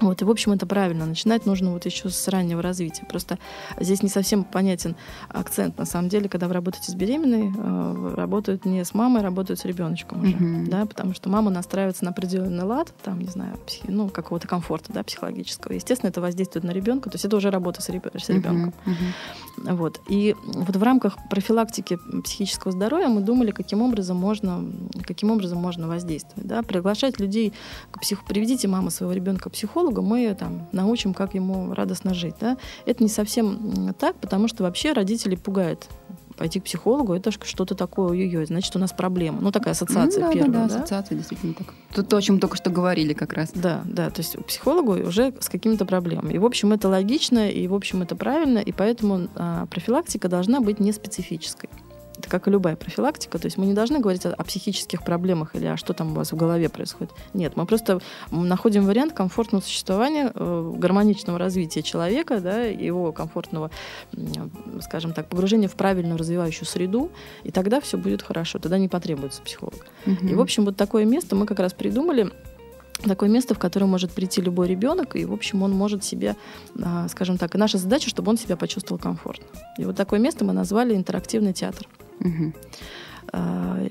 Вот, 0.01 0.21
и, 0.21 0.25
в 0.25 0.29
общем, 0.29 0.51
это 0.51 0.65
правильно. 0.65 1.05
Начинать 1.05 1.45
нужно 1.45 1.71
вот 1.71 1.85
еще 1.85 2.09
с 2.09 2.27
раннего 2.27 2.61
развития. 2.61 3.05
Просто 3.07 3.39
здесь 3.79 4.03
не 4.03 4.09
совсем 4.09 4.43
понятен 4.43 4.95
акцент. 5.29 5.77
На 5.77 5.85
самом 5.85 6.09
деле, 6.09 6.27
когда 6.27 6.47
вы 6.47 6.53
работаете 6.53 6.91
с 6.91 6.95
беременной, 6.95 7.51
э, 7.55 8.13
работают 8.15 8.65
не 8.65 8.83
с 8.83 8.93
мамой, 8.93 9.21
работают 9.21 9.59
с 9.59 9.65
ребеночком 9.65 10.21
уже. 10.21 10.35
Мгм. 10.35 10.69
Да, 10.69 10.85
потому 10.85 11.13
что 11.13 11.29
мама 11.29 11.49
настраивается 11.49 12.03
на 12.03 12.11
определенный 12.11 12.63
лад, 12.63 12.93
там, 13.03 13.19
не 13.19 13.27
знаю, 13.29 13.57
психи- 13.65 13.85
ну, 13.89 14.09
какого-то 14.09 14.47
комфорта 14.47 14.91
да, 14.91 15.03
психологического. 15.03 15.73
Естественно, 15.73 16.09
это 16.09 16.19
воздействует 16.19 16.65
на 16.65 16.71
ребенка. 16.71 17.09
То 17.09 17.15
есть 17.15 17.25
это 17.25 17.37
уже 17.37 17.49
работа 17.49 17.81
с, 17.81 17.87
реб- 17.89 18.05
с 18.19 18.29
ребенком. 18.29 18.73
Мгм, 18.85 18.97
мгм. 19.57 19.75
Вот. 19.77 20.01
И 20.09 20.35
вот 20.43 20.75
в 20.75 20.83
рамках 20.83 21.17
профилактики 21.29 21.97
психического 22.23 22.73
здоровья 22.73 23.07
мы 23.07 23.21
думали, 23.21 23.51
каким 23.51 23.81
образом 23.81 24.17
можно, 24.17 24.65
каким 25.03 25.31
образом 25.31 25.59
можно 25.59 25.87
воздействовать. 25.87 26.45
Да? 26.47 26.63
Приглашать 26.63 27.19
людей 27.19 27.53
к 27.91 28.01
псих... 28.01 28.25
Приведите 28.25 28.67
маму 28.67 28.89
своего 28.89 29.13
ребенка 29.13 29.49
к 29.49 29.53
психологу, 29.53 29.84
мы 29.91 30.35
там, 30.37 30.67
научим, 30.71 31.13
как 31.13 31.33
ему 31.33 31.73
радостно 31.73 32.13
жить. 32.13 32.35
Да? 32.39 32.57
Это 32.85 33.03
не 33.03 33.09
совсем 33.09 33.93
так, 33.99 34.15
потому 34.17 34.47
что 34.47 34.63
вообще 34.63 34.93
родители 34.93 35.35
пугают 35.35 35.87
пойти 36.35 36.59
к 36.59 36.63
психологу, 36.65 37.13
это 37.13 37.31
что-то 37.31 37.75
такое, 37.75 38.09
ой-ой, 38.09 38.45
значит, 38.45 38.75
у 38.75 38.79
нас 38.79 38.91
проблема. 38.91 39.39
Ну, 39.41 39.51
такая 39.51 39.71
ассоциация 39.71 40.21
Ну 40.21 40.27
да, 40.27 40.33
первая. 40.33 40.51
да, 40.51 40.59
да? 40.59 40.67
да, 40.67 40.75
ассоциация 40.75 41.17
действительно 41.17 41.53
так. 41.53 41.73
Тут 41.93 42.09
то, 42.09 42.17
о 42.17 42.21
чем 42.21 42.39
только 42.39 42.57
что 42.57 42.69
говорили 42.69 43.13
как 43.13 43.33
раз. 43.33 43.51
Да, 43.53 43.81
да, 43.85 44.09
то 44.09 44.21
есть 44.21 44.37
психологу 44.45 44.93
уже 44.93 45.33
с 45.39 45.49
какими-то 45.49 45.85
проблемами. 45.85 46.33
И, 46.33 46.37
в 46.37 46.45
общем, 46.45 46.73
это 46.73 46.89
логично, 46.89 47.49
и, 47.49 47.67
в 47.67 47.73
общем, 47.73 48.01
это 48.01 48.15
правильно, 48.15 48.59
и 48.59 48.71
поэтому 48.71 49.27
а, 49.35 49.65
профилактика 49.67 50.27
должна 50.27 50.59
быть 50.59 50.79
не 50.79 50.91
специфической. 50.91 51.69
Это 52.17 52.29
как 52.29 52.47
и 52.47 52.51
любая 52.51 52.75
профилактика. 52.75 53.37
То 53.39 53.45
есть 53.45 53.57
мы 53.57 53.65
не 53.65 53.73
должны 53.73 53.99
говорить 53.99 54.25
о, 54.25 54.33
о 54.33 54.43
психических 54.43 55.03
проблемах 55.03 55.55
или 55.55 55.65
о 55.65 55.77
что 55.77 55.93
там 55.93 56.11
у 56.11 56.15
вас 56.15 56.31
в 56.31 56.35
голове 56.35 56.69
происходит. 56.69 57.13
Нет, 57.33 57.55
мы 57.55 57.65
просто 57.65 57.99
находим 58.31 58.85
вариант 58.85 59.13
комфортного 59.13 59.61
существования, 59.61 60.31
э, 60.33 60.73
гармоничного 60.77 61.37
развития 61.37 61.83
человека, 61.83 62.39
да, 62.39 62.61
его 62.63 63.11
комфортного, 63.11 63.71
м, 64.13 64.51
скажем 64.81 65.13
так, 65.13 65.27
погружения 65.27 65.67
в 65.67 65.75
правильную 65.75 66.17
развивающую 66.17 66.65
среду, 66.65 67.11
и 67.43 67.51
тогда 67.51 67.79
все 67.81 67.97
будет 67.97 68.21
хорошо, 68.21 68.59
тогда 68.59 68.77
не 68.77 68.87
потребуется 68.87 69.41
психолог. 69.41 69.85
Мгм. 70.05 70.27
И, 70.27 70.33
в 70.35 70.41
общем, 70.41 70.65
вот 70.65 70.75
такое 70.75 71.05
место 71.05 71.35
мы 71.35 71.45
как 71.45 71.59
раз 71.59 71.73
придумали. 71.73 72.31
Такое 73.03 73.29
место, 73.29 73.53
в 73.53 73.59
которое 73.59 73.85
может 73.85 74.11
прийти 74.11 74.41
любой 74.41 74.67
ребенок, 74.67 75.15
и, 75.15 75.25
в 75.25 75.33
общем, 75.33 75.63
он 75.63 75.71
может 75.71 76.03
себе, 76.03 76.35
а, 76.81 77.07
скажем 77.09 77.37
так, 77.37 77.53
и 77.55 77.57
наша 77.57 77.77
задача, 77.77 78.09
чтобы 78.09 78.29
он 78.29 78.37
себя 78.37 78.55
почувствовал 78.55 78.99
комфортно. 78.99 79.45
И 79.77 79.85
вот 79.85 79.95
такое 79.95 80.19
место 80.19 80.45
мы 80.45 80.53
назвали 80.53 80.95
интерактивный 80.95 81.53
театр. 81.53 81.87
Мгм. 82.19 82.53
А, 83.31 83.85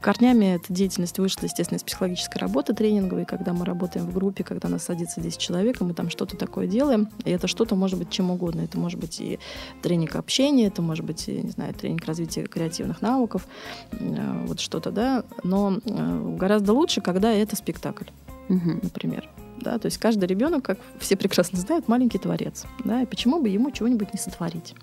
Корнями 0.00 0.54
эта 0.56 0.72
деятельность 0.72 1.18
вышла, 1.18 1.44
естественно, 1.44 1.76
из 1.78 1.82
психологической 1.82 2.40
работы 2.40 2.74
тренинговой, 2.74 3.24
когда 3.24 3.52
мы 3.52 3.64
работаем 3.64 4.06
в 4.06 4.14
группе, 4.14 4.44
когда 4.44 4.68
нас 4.68 4.84
садится 4.84 5.20
10 5.20 5.38
человек, 5.38 5.80
и 5.80 5.84
мы 5.84 5.94
там 5.94 6.10
что-то 6.10 6.36
такое 6.36 6.66
делаем. 6.66 7.08
И 7.24 7.30
это 7.30 7.46
что-то 7.46 7.74
может 7.76 7.98
быть 7.98 8.10
чем 8.10 8.30
угодно. 8.30 8.62
Это 8.62 8.78
может 8.78 8.98
быть 8.98 9.20
и 9.20 9.38
тренинг 9.82 10.16
общения, 10.16 10.66
это 10.66 10.82
может 10.82 11.04
быть, 11.04 11.28
и, 11.28 11.42
не 11.42 11.50
знаю, 11.50 11.74
тренинг 11.74 12.04
развития 12.04 12.44
креативных 12.44 13.02
навыков, 13.02 13.46
э, 13.92 14.44
вот 14.46 14.60
что-то, 14.60 14.90
да. 14.90 15.24
Но 15.42 15.78
э, 15.84 16.36
гораздо 16.38 16.72
лучше, 16.72 17.00
когда 17.00 17.32
это 17.32 17.56
спектакль 17.56 18.06
Мгм. 18.48 18.80
например. 18.82 19.28
Да, 19.60 19.78
то 19.78 19.86
есть 19.86 19.98
каждый 19.98 20.26
ребенок, 20.26 20.64
как 20.64 20.78
все 20.98 21.16
прекрасно 21.16 21.58
знают, 21.58 21.88
маленький 21.88 22.18
творец. 22.18 22.64
Да, 22.84 23.02
и 23.02 23.06
почему 23.06 23.40
бы 23.40 23.48
ему 23.48 23.70
чего-нибудь 23.70 24.12
не 24.12 24.18
сотворить? 24.18 24.74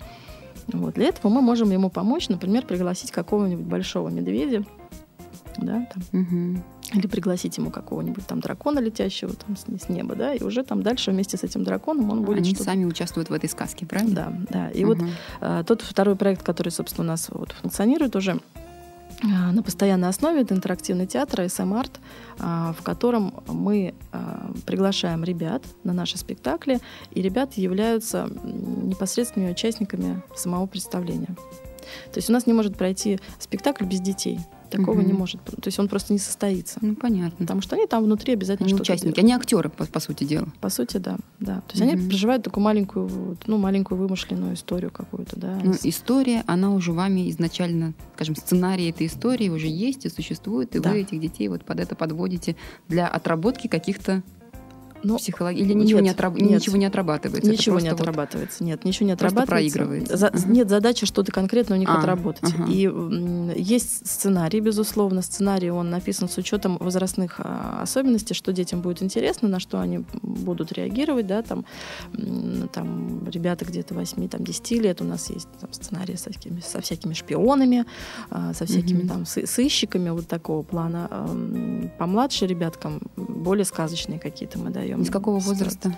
Вот. 0.68 0.94
Для 0.94 1.06
этого 1.08 1.30
мы 1.30 1.40
можем 1.42 1.70
ему 1.70 1.90
помочь, 1.90 2.28
например, 2.28 2.64
пригласить 2.66 3.10
какого-нибудь 3.10 3.64
большого 3.66 4.08
медведя, 4.08 4.64
да, 5.58 5.86
там, 5.92 6.02
Мгм. 6.12 6.62
или 6.94 7.06
пригласить 7.06 7.58
ему 7.58 7.70
какого-нибудь 7.70 8.26
там 8.26 8.40
дракона 8.40 8.78
летящего 8.78 9.34
там 9.34 9.56
с, 9.56 9.64
с 9.84 9.88
неба, 9.88 10.14
да, 10.14 10.34
и 10.34 10.42
уже 10.42 10.62
там 10.62 10.82
дальше 10.82 11.10
вместе 11.10 11.36
с 11.36 11.42
этим 11.44 11.62
драконом 11.64 12.10
он 12.10 12.22
будет 12.22 12.38
Они 12.38 12.54
сами 12.54 12.84
участвуют 12.84 13.28
в 13.30 13.32
этой 13.34 13.48
сказке, 13.50 13.84
правильно? 13.86 14.14
Да, 14.14 14.32
да. 14.50 14.70
И 14.70 14.84
вот 14.84 14.98
Мгм. 14.98 15.10
а, 15.40 15.62
Тот 15.64 15.82
второй 15.82 16.16
проект, 16.16 16.42
который, 16.42 16.70
собственно, 16.70 17.04
у 17.06 17.08
нас 17.08 17.28
вот 17.30 17.52
функционирует 17.52 18.16
уже 18.16 18.40
на 19.22 19.62
постоянной 19.62 20.08
основе, 20.08 20.42
это 20.42 20.54
интерактивный 20.54 21.06
театр 21.06 21.40
SM 21.40 21.72
Art, 21.72 21.92
а, 22.38 22.72
в 22.72 22.82
котором 22.82 23.42
мы 23.46 23.94
а, 24.10 24.52
приглашаем 24.66 25.24
ребят 25.24 25.62
на 25.84 25.92
наши 25.92 26.18
спектакли, 26.18 26.80
и 27.12 27.22
ребята 27.22 27.60
являются 27.60 28.28
непосредственными 28.42 29.52
участниками 29.52 30.22
самого 30.34 30.66
представления. 30.66 31.36
То 32.12 32.18
есть 32.18 32.30
у 32.30 32.32
нас 32.32 32.46
не 32.46 32.52
может 32.52 32.76
пройти 32.76 33.20
спектакль 33.38 33.84
без 33.84 34.00
детей. 34.00 34.38
Такого 34.72 34.96
Мгм. 35.00 35.06
не 35.06 35.12
может. 35.12 35.42
То 35.44 35.66
есть 35.66 35.78
он 35.78 35.88
просто 35.88 36.12
не 36.12 36.18
состоится. 36.18 36.78
Ну, 36.82 36.94
понятно. 36.94 37.36
Потому 37.38 37.60
что 37.60 37.76
они 37.76 37.86
там 37.86 38.04
внутри 38.04 38.32
обязательно 38.32 38.66
Они 38.66 38.74
что-то 38.74 38.82
участники, 38.92 39.14
делают. 39.14 39.18
они 39.18 39.32
актеры, 39.34 39.68
по, 39.68 39.84
по 39.86 40.00
сути 40.00 40.24
дела. 40.24 40.48
По 40.60 40.68
сути, 40.70 40.96
да. 40.96 41.16
да. 41.40 41.56
То 41.56 41.72
есть 41.72 41.82
они 41.82 41.94
Мгм. 41.94 42.08
проживают 42.08 42.42
такую 42.42 42.64
маленькую, 42.64 43.36
ну, 43.46 43.58
маленькую 43.58 43.98
вымышленную 43.98 44.54
историю 44.54 44.90
какую-то, 44.90 45.38
да. 45.38 45.58
Ну, 45.62 45.74
история, 45.82 46.42
она 46.46 46.72
уже 46.72 46.92
вами 46.92 47.30
изначально, 47.30 47.92
скажем, 48.14 48.34
сценарий 48.36 48.88
этой 48.90 49.06
истории 49.06 49.48
уже 49.48 49.66
есть 49.68 50.06
и 50.06 50.08
существует, 50.08 50.74
и 50.74 50.78
Да. 50.80 50.90
вы 50.90 51.00
этих 51.02 51.20
детей 51.20 51.48
вот 51.48 51.64
под 51.64 51.80
это 51.80 51.94
подводите 51.94 52.56
для 52.88 53.06
отработки 53.06 53.66
каких-то 53.68 54.22
Ну, 55.04 55.16
психологий... 55.18 55.60
Или 55.60 55.72
ничего, 55.74 56.00
нет, 56.00 56.16
не, 56.16 56.22
отраб- 56.22 56.40
нет. 56.40 56.60
ничего 56.60 56.76
не 56.76 56.86
отрабатывается? 56.86 57.50
Ничего 57.50 57.76
не 57.80 57.88
просто 57.88 57.96
вот- 57.96 58.00
отрабатывается. 58.08 58.64
Нет, 58.64 58.84
ничего 58.84 59.06
не 59.06 59.12
отрабатывается. 59.12 59.50
проигрывается. 59.78 60.16
За- 60.16 60.28
Ага. 60.28 60.46
Нет 60.48 60.68
задачи 60.68 61.06
что-то 61.06 61.32
конкретно 61.32 61.76
у 61.76 61.78
них 61.78 61.88
А, 61.88 61.98
отработать. 61.98 62.52
ага. 62.54 62.70
И 62.70 62.86
м, 62.86 63.50
есть 63.56 64.06
сценарий, 64.06 64.60
безусловно. 64.60 65.22
Сценарий, 65.22 65.70
он 65.70 65.90
написан 65.90 66.28
с 66.28 66.36
учетом 66.38 66.76
возрастных 66.78 67.36
а, 67.38 67.80
особенностей, 67.82 68.34
что 68.34 68.52
детям 68.52 68.80
будет 68.80 69.02
интересно, 69.02 69.48
на 69.48 69.58
что 69.60 69.80
они 69.80 70.04
будут 70.22 70.72
реагировать. 70.72 71.26
Да, 71.26 71.42
там, 71.42 71.64
м, 72.16 72.68
там 72.72 73.28
ребята 73.28 73.64
где-то 73.64 73.94
8-10 73.94 74.78
лет 74.80 75.00
у 75.00 75.04
нас 75.04 75.30
есть 75.30 75.48
там, 75.60 75.72
сценарии 75.72 76.14
со, 76.16 76.30
всякими, 76.30 76.60
со 76.60 76.80
всякими 76.80 77.14
шпионами, 77.14 77.84
а, 78.30 78.52
со 78.54 78.66
всякими 78.66 79.00
Мгм. 79.00 79.08
там 79.08 79.22
сы- 79.22 79.46
сыщиками 79.46 80.10
вот 80.10 80.28
такого 80.28 80.62
плана. 80.62 81.08
А, 81.10 81.28
Помладше 81.98 82.46
ребяткам 82.46 83.00
более 83.16 83.64
сказочные 83.64 84.18
какие-то 84.18 84.58
мы 84.58 84.70
даем. 84.70 84.91
Из 85.00 85.10
какого 85.10 85.38
возраста? 85.38 85.94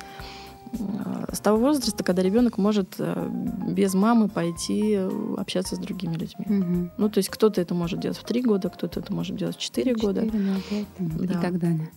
Э, 0.72 1.26
С 1.33 1.40
того 1.40 1.59
возраста, 1.59 2.02
когда 2.04 2.22
ребенок 2.22 2.59
может 2.59 2.94
э, 2.98 3.28
без 3.68 3.94
мамы 3.94 4.28
пойти 4.28 4.94
э, 4.96 5.11
общаться 5.37 5.76
с 5.76 5.78
другими 5.78 6.14
людьми. 6.14 6.44
Мгм. 6.46 6.90
Ну, 6.98 7.09
то 7.09 7.18
есть 7.18 7.28
кто-то 7.28 7.61
это 7.61 7.74
может 7.74 8.00
делать 8.00 8.18
в 8.18 8.24
три 8.24 8.42
года, 8.42 8.68
кто-то 8.70 9.00
это 9.00 9.12
может 9.12 9.37
делать 9.37 9.57
в 9.57 9.61
четыре 9.61 9.94
года. 9.94 10.24
Четыре, 10.24 10.42
да, 10.44 10.54
пять, 10.70 10.87
там, 10.96 11.07
И 11.22 11.26
Да. 11.26 11.40
так 11.40 11.59
далее. 11.59 11.90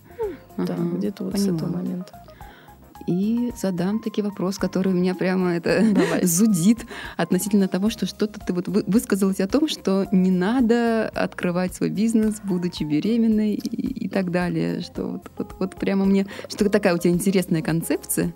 Да, 0.57 0.73
Ага, 0.73 0.97
где-то 0.97 1.23
вот 1.23 1.33
с 1.37 1.41
поняла. 1.41 1.57
этого 1.57 1.75
момента. 1.77 2.23
И 3.05 3.53
задам 3.55 3.99
таки 3.99 4.21
вопрос, 4.21 4.57
который 4.57 4.91
у 4.91 4.95
меня 4.95 5.15
прямо 5.15 5.51
это 5.51 5.81
Давай. 5.93 6.25
зудит 6.25 6.79
относительно 7.15 7.67
того, 7.69 7.89
что 7.89 8.05
что-то 8.05 8.39
ты 8.45 8.51
вот 8.53 8.67
вы- 8.67 8.83
высказалась 8.85 9.39
о 9.39 9.47
том, 9.47 9.69
что 9.69 10.07
не 10.11 10.29
надо 10.31 11.07
открывать 11.09 11.73
свой 11.73 11.89
бизнес, 11.89 12.41
будучи 12.43 12.83
беременной 12.83 13.53
и 13.53 13.96
так 14.17 14.31
далее. 14.31 14.81
Что 14.81 15.03
вот, 15.03 15.31
вот, 15.37 15.55
вот 15.59 15.75
прямо 15.75 16.05
мне... 16.05 16.25
Что 16.49 16.67
такая 16.69 16.95
у 16.95 16.97
тебя 16.97 17.13
интересная 17.13 17.61
концепция. 17.61 18.33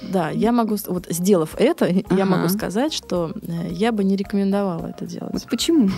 Да, 0.00 0.30
я 0.30 0.52
могу, 0.52 0.76
вот 0.86 1.06
сделав 1.10 1.54
это, 1.58 1.86
я 1.86 2.02
Ага. 2.08 2.24
могу 2.24 2.48
сказать, 2.48 2.92
что 2.94 3.32
э, 3.42 3.68
я 3.70 3.92
бы 3.92 4.04
не 4.04 4.16
рекомендовала 4.16 4.86
это 4.86 5.06
делать. 5.06 5.32
Вот 5.34 5.46
почему? 5.50 5.90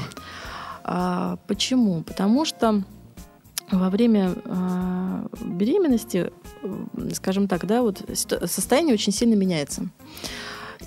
А, 0.83 1.39
почему? 1.47 2.03
Потому 2.03 2.45
что 2.45 2.83
во 3.71 3.91
время 3.91 4.35
а, 4.47 5.27
беременности, 5.45 6.33
скажем 7.13 7.47
так, 7.47 7.67
да, 7.67 7.83
вот 7.83 8.03
состояние 8.47 8.95
очень 8.95 9.13
сильно 9.13 9.35
меняется. 9.35 9.83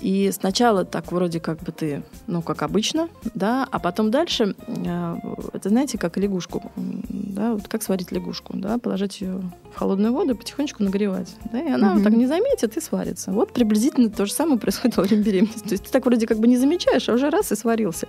И 0.00 0.30
сначала 0.32 0.84
так 0.84 1.12
вроде 1.12 1.40
как 1.40 1.62
бы 1.62 1.72
ты, 1.72 2.02
ну, 2.26 2.42
как 2.42 2.62
обычно, 2.62 3.08
да, 3.34 3.66
а 3.70 3.78
потом 3.78 4.10
дальше, 4.10 4.54
э, 4.66 5.16
это 5.52 5.68
знаете, 5.68 5.98
как 5.98 6.16
лягушку, 6.16 6.72
да, 6.76 7.52
вот 7.52 7.68
как 7.68 7.82
сварить 7.82 8.12
лягушку, 8.12 8.56
да, 8.56 8.78
положить 8.78 9.20
ее 9.20 9.42
в 9.74 9.78
холодную 9.78 10.12
воду 10.12 10.32
и 10.32 10.34
потихонечку 10.36 10.82
нагревать, 10.84 11.34
да, 11.52 11.60
и 11.60 11.68
она 11.68 11.94
Мгм. 11.94 12.04
так 12.04 12.12
не 12.12 12.26
заметит 12.26 12.76
и 12.76 12.80
сварится. 12.80 13.32
Вот 13.32 13.52
приблизительно 13.52 14.08
то 14.08 14.24
же 14.24 14.32
самое 14.32 14.58
происходит 14.58 14.96
во 14.96 15.02
время 15.02 15.22
беременности. 15.22 15.62
То 15.64 15.72
есть 15.72 15.84
ты 15.84 15.90
так 15.90 16.06
вроде 16.06 16.26
как 16.26 16.38
бы 16.38 16.46
не 16.46 16.56
замечаешь, 16.56 17.08
а 17.08 17.12
уже 17.14 17.28
раз 17.30 17.50
и 17.52 17.56
сварился. 17.56 18.06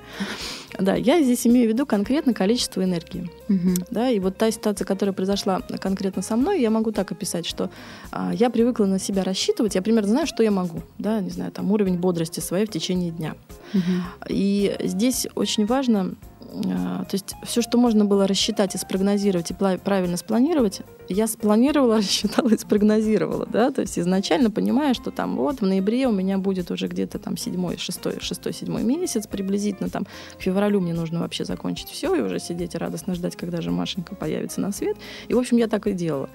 Да, 0.79 0.95
я 0.95 1.21
здесь 1.23 1.47
имею 1.47 1.67
в 1.69 1.73
виду 1.73 1.85
конкретно 1.85 2.33
количество 2.33 2.83
энергии. 2.83 3.29
Мгм. 3.47 3.75
Да, 3.89 4.09
и 4.09 4.19
вот 4.19 4.37
та 4.37 4.51
ситуация, 4.51 4.85
которая 4.85 5.13
произошла 5.13 5.61
конкретно 5.79 6.21
со 6.21 6.35
мной, 6.35 6.61
я 6.61 6.69
могу 6.69 6.91
так 6.91 7.11
описать, 7.11 7.45
что 7.45 7.69
а, 8.11 8.31
я 8.33 8.49
привыкла 8.49 8.85
на 8.85 8.99
себя 8.99 9.23
рассчитывать, 9.23 9.75
я 9.75 9.81
примерно 9.81 10.09
знаю, 10.09 10.27
что 10.27 10.43
я 10.43 10.51
могу, 10.51 10.81
да, 10.99 11.19
не 11.19 11.29
знаю, 11.29 11.51
там 11.51 11.71
уровень 11.71 11.97
бодрости 11.97 12.39
своей 12.41 12.65
в 12.65 12.69
течение 12.69 13.11
дня. 13.11 13.35
Мгм. 13.73 14.03
И 14.29 14.75
здесь 14.83 15.27
очень 15.35 15.65
важно, 15.65 16.13
то 16.45 17.09
есть 17.11 17.35
все, 17.43 17.61
что 17.61 17.77
можно 17.77 18.05
было 18.05 18.27
рассчитать 18.27 18.75
и 18.75 18.77
спрогнозировать, 18.77 19.51
и 19.51 19.53
правильно 19.53 20.17
спланировать, 20.17 20.81
я 21.09 21.27
спланировала, 21.27 21.97
рассчитала 21.97 22.49
и 22.49 22.57
спрогнозировала, 22.57 23.45
да, 23.45 23.71
то 23.71 23.81
есть 23.81 23.99
изначально 23.99 24.51
понимая, 24.51 24.93
что 24.93 25.11
там 25.11 25.35
вот 25.35 25.61
в 25.61 25.65
ноябре 25.65 26.07
у 26.07 26.11
меня 26.11 26.37
будет 26.37 26.71
уже 26.71 26.87
где-то 26.87 27.19
там 27.19 27.37
седьмой, 27.37 27.77
шестой, 27.77 28.19
шестой, 28.21 28.53
седьмой 28.53 28.83
месяц 28.83 29.27
приблизительно, 29.27 29.89
там 29.89 30.05
к 30.37 30.41
февралю 30.41 30.81
мне 30.81 30.93
нужно 30.93 31.19
вообще 31.19 31.45
закончить 31.45 31.89
все 31.89 32.15
и 32.15 32.21
уже 32.21 32.39
сидеть 32.39 32.75
и 32.75 32.77
радостно 32.77 33.15
ждать, 33.15 33.35
когда 33.35 33.61
же 33.61 33.71
Машенька 33.71 34.15
появится 34.15 34.61
на 34.61 34.71
свет. 34.71 34.97
И, 35.27 35.33
в 35.33 35.39
общем, 35.39 35.57
я 35.57 35.67
так 35.67 35.87
и 35.87 35.93
делала. 35.93 36.29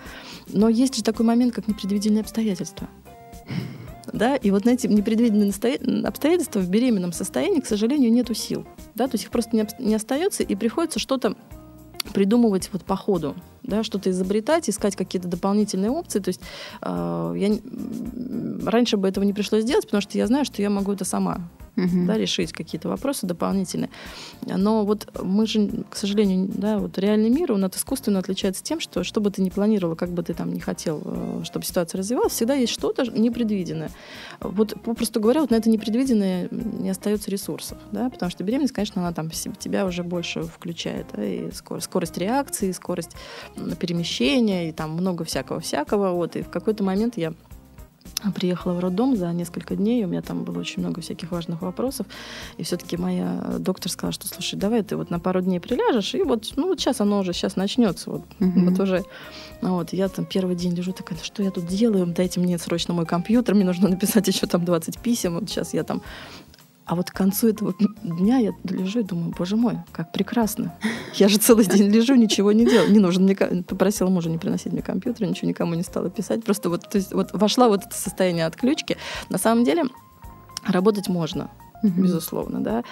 Но 0.49 0.69
есть 0.69 0.97
же 0.97 1.03
такой 1.03 1.27
момент, 1.27 1.55
как 1.55 1.69
непредвиденные 1.69 2.21
обстоятельства. 2.21 2.89
Да, 4.13 4.37
и 4.37 4.51
вот 4.51 4.65
на 4.65 4.71
эти 4.71 4.87
непредвиденные 4.87 5.53
обстоятельства 6.07 6.59
в 6.59 6.69
беременном 6.69 7.13
состоянии, 7.13 7.61
к 7.61 7.67
сожалению, 7.67 8.13
нету 8.13 8.35
сил. 8.35 8.67
Да, 8.95 9.07
то 9.07 9.15
есть 9.15 9.25
их 9.25 9.31
просто 9.31 9.57
не, 9.79 9.95
остается, 9.95 10.43
и 10.43 10.55
приходится 10.57 10.99
что-то 10.99 11.37
придумывать 12.13 12.71
вот 12.73 12.85
по 12.85 12.97
ходу, 12.97 13.37
да, 13.63 13.85
что-то 13.85 14.11
изобретать, 14.11 14.69
искать 14.69 14.97
какие-то 14.97 15.29
дополнительные 15.29 15.91
опции. 15.91 16.19
То 16.19 16.29
есть 16.29 16.41
э, 16.83 17.35
я, 17.37 18.69
раньше 18.69 18.97
бы 18.97 19.07
этого 19.07 19.23
не 19.23 19.33
пришлось 19.33 19.65
делать, 19.65 19.85
потому 19.85 20.01
что 20.01 20.19
я 20.19 20.27
знаю, 20.27 20.45
что 20.45 20.61
я 20.63 20.71
могу 20.71 20.93
это 20.93 21.05
сама 21.05 21.49
Мгм. 21.77 22.07
да, 22.07 22.17
решить 22.19 22.53
какие-то 22.53 22.89
вопросы 22.89 23.27
дополнительные. 23.27 23.91
Но 24.47 24.85
вот 24.85 25.09
мы 25.23 25.47
же, 25.47 25.85
к 25.89 25.97
сожалению, 25.97 26.49
да, 26.53 26.79
вот 26.79 26.99
реальный 26.99 27.31
мир, 27.31 27.53
он 27.53 27.65
от 27.65 27.77
искусственно 27.77 28.19
отличается 28.19 28.63
тем, 28.63 28.81
что 28.81 29.05
что 29.05 29.21
бы 29.21 29.31
ты 29.31 29.43
ни 29.43 29.51
планировал, 29.51 29.97
как 29.97 30.11
бы 30.11 30.23
ты 30.23 30.35
там 30.35 30.53
не 30.53 30.61
хотел, 30.61 31.03
э, 31.05 31.41
чтобы 31.45 31.65
ситуация 31.65 31.99
развивалась, 31.99 32.33
всегда 32.33 32.55
есть 32.55 32.73
что-то 32.73 33.05
непредвиденное. 33.05 33.91
Вот 34.41 34.75
попросту 34.83 35.21
говоря, 35.21 35.41
вот 35.41 35.51
на 35.51 35.57
это 35.57 35.71
непредвиденное 35.71 36.49
не 36.51 36.91
остается 36.91 37.31
ресурсов, 37.31 37.79
да, 37.93 38.11
потому 38.11 38.31
что 38.31 38.45
беременность, 38.45 38.75
конечно, 38.75 39.01
она 39.03 39.13
там 39.13 39.31
тебя 39.31 39.87
уже 39.87 40.03
больше 40.03 40.43
включает, 40.43 41.07
да, 41.15 41.25
и 41.25 41.51
скорость, 41.53 41.87
скорость 41.87 42.19
реакции, 42.19 42.73
скорость 42.73 43.11
перемещения, 43.79 44.69
и 44.69 44.73
там 44.73 44.91
много 44.93 45.25
всякого-всякого, 45.25 46.13
вот, 46.13 46.37
и 46.37 46.43
в 46.43 46.51
какой-то 46.51 46.85
момент 46.85 47.17
я 47.17 47.33
приехала 48.35 48.75
в 48.75 48.81
роддом 48.81 49.17
за 49.17 49.33
несколько 49.33 49.77
дней, 49.77 50.05
у 50.05 50.09
меня 50.09 50.23
там 50.23 50.45
было 50.45 50.59
очень 50.61 50.83
много 50.83 51.01
всяких 51.01 51.31
важных 51.31 51.63
вопросов, 51.63 52.07
и 52.59 52.63
все-таки 52.63 52.97
моя 52.97 53.43
э, 53.45 53.59
доктор 53.59 53.91
сказала, 53.91 54.13
что, 54.13 54.29
слушай, 54.29 54.57
давай 54.57 54.83
ты 54.83 54.97
вот 54.97 55.11
на 55.11 55.19
пару 55.19 55.41
дней 55.41 55.61
приляжешь, 55.61 56.15
и 56.15 56.23
вот, 56.23 56.53
ну, 56.57 56.69
вот 56.69 56.81
сейчас 56.81 57.01
оно 57.01 57.21
уже, 57.21 57.33
сейчас 57.33 57.57
начнется, 57.57 58.11
вот, 58.11 58.23
Мгм. 58.39 58.69
вот 58.71 58.81
уже. 58.81 59.05
Вот, 59.63 59.93
я 59.93 60.09
там 60.09 60.25
первый 60.25 60.57
день 60.57 60.75
лежу, 60.75 60.93
такая, 60.93 61.19
«Ну 61.19 61.25
что 61.25 61.43
я 61.43 61.51
тут 61.51 61.67
делаю, 61.67 62.07
дайте 62.07 62.41
мне 62.41 62.59
срочно 62.59 62.95
мой 62.95 63.07
компьютер, 63.07 63.55
мне 63.55 63.65
нужно 63.65 63.89
написать 63.89 64.27
еще 64.29 64.47
там 64.47 64.65
20 64.65 64.99
писем, 64.99 65.35
вот 65.35 65.49
сейчас 65.51 65.75
я 65.75 65.85
там 65.85 66.01
а 66.91 66.97
вот 66.97 67.09
к 67.09 67.15
концу 67.15 67.47
этого 67.47 67.73
дня 68.03 68.39
я 68.39 68.53
лежу 68.65 68.99
и 68.99 69.03
думаю, 69.05 69.33
боже 69.39 69.55
мой, 69.55 69.79
как 69.93 70.11
прекрасно. 70.11 70.75
Я 71.15 71.29
же 71.29 71.39
целый 71.39 71.65
день 71.65 71.89
лежу, 71.89 72.17
ничего 72.17 72.51
не 72.51 72.65
делаю. 72.65 72.91
Не 72.91 72.99
нужен 72.99 73.23
мне, 73.23 73.37
попросила 73.37 74.09
мужа 74.09 74.29
не 74.29 74.39
приносить 74.39 74.73
мне 74.73 74.83
компьютер, 74.83 75.29
ничего 75.29 75.49
никому 75.49 75.75
не 75.75 75.85
стала 75.85 76.11
писать. 76.11 76.43
Просто 76.43 76.69
вот, 76.69 76.89
то 76.91 76.99
есть, 76.99 77.13
вот 77.13 77.31
вошла 77.33 77.69
вот 77.69 77.87
это 77.87 77.95
состояние 77.95 78.45
отключки. 78.45 78.97
На 79.29 79.39
самом 79.39 79.63
деле 79.63 79.85
работать 80.67 81.07
можно. 81.07 81.49
Мгм. 81.83 82.03
безусловно, 82.03 82.61
да. 82.61 82.85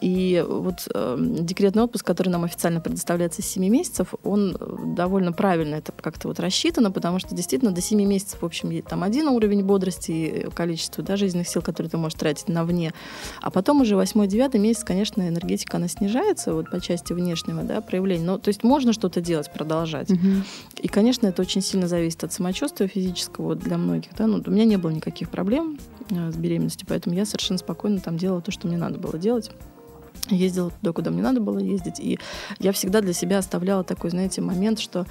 И 0.00 0.44
вот 0.46 0.88
э, 0.94 1.16
декретный 1.18 1.82
отпуск, 1.82 2.06
который 2.06 2.28
нам 2.28 2.44
официально 2.44 2.80
предоставляется 2.80 3.42
с 3.42 3.46
7 3.46 3.66
месяцев, 3.68 4.14
он 4.22 4.56
э, 4.58 4.76
довольно 4.94 5.32
правильно 5.32 5.76
это 5.76 5.92
как-то 5.92 6.28
вот 6.28 6.40
рассчитано, 6.40 6.90
потому 6.90 7.18
что 7.18 7.34
действительно 7.34 7.72
до 7.72 7.80
7 7.80 8.02
месяцев, 8.02 8.42
в 8.42 8.44
общем, 8.46 8.82
там 8.82 9.02
один 9.02 9.28
уровень 9.28 9.64
бодрости 9.64 10.10
и 10.12 10.50
количество 10.50 11.02
да, 11.02 11.16
жизненных 11.16 11.48
сил, 11.48 11.62
которые 11.62 11.90
ты 11.90 11.96
можешь 11.96 12.18
тратить 12.18 12.48
на 12.48 12.64
вне. 12.64 12.92
А 13.40 13.50
потом 13.50 13.80
уже 13.80 13.94
8-9 13.94 14.58
месяц, 14.58 14.84
конечно, 14.84 15.26
энергетика, 15.26 15.76
она 15.76 15.88
снижается 15.88 16.54
вот 16.54 16.70
по 16.70 16.80
части 16.80 17.12
внешнего 17.12 17.62
да, 17.62 17.80
проявления. 17.80 18.24
Ну, 18.24 18.38
то 18.38 18.48
есть 18.48 18.62
можно 18.62 18.92
что-то 18.92 19.20
делать, 19.20 19.52
продолжать. 19.52 20.10
Мгм. 20.10 20.44
И, 20.80 20.88
конечно, 20.88 21.26
это 21.26 21.42
очень 21.42 21.62
сильно 21.62 21.88
зависит 21.88 22.24
от 22.24 22.32
самочувствия 22.32 22.88
физического 22.88 23.46
вот 23.46 23.58
для 23.58 23.78
многих. 23.78 24.10
Да? 24.16 24.26
Ну, 24.26 24.42
у 24.44 24.50
меня 24.50 24.64
не 24.64 24.76
было 24.76 24.90
никаких 24.90 25.30
проблем 25.30 25.78
э, 26.10 26.32
с 26.32 26.36
беременностью, 26.36 26.86
поэтому 26.88 27.14
я 27.14 27.24
совершенно 27.24 27.58
спокойно 27.58 28.00
там 28.00 28.16
делала 28.16 28.33
то, 28.40 28.50
что 28.50 28.66
мне 28.66 28.76
надо 28.76 28.98
было 28.98 29.18
делать. 29.18 29.50
Ездила 30.28 30.70
туда, 30.70 30.92
куда 30.92 31.10
мне 31.10 31.22
надо 31.22 31.40
было 31.40 31.58
ездить. 31.58 32.00
И 32.00 32.18
я 32.58 32.72
всегда 32.72 33.00
для 33.00 33.12
себя 33.12 33.38
оставляла 33.38 33.84
такой, 33.84 34.10
знаете, 34.10 34.40
момент, 34.40 34.78
что 34.78 35.06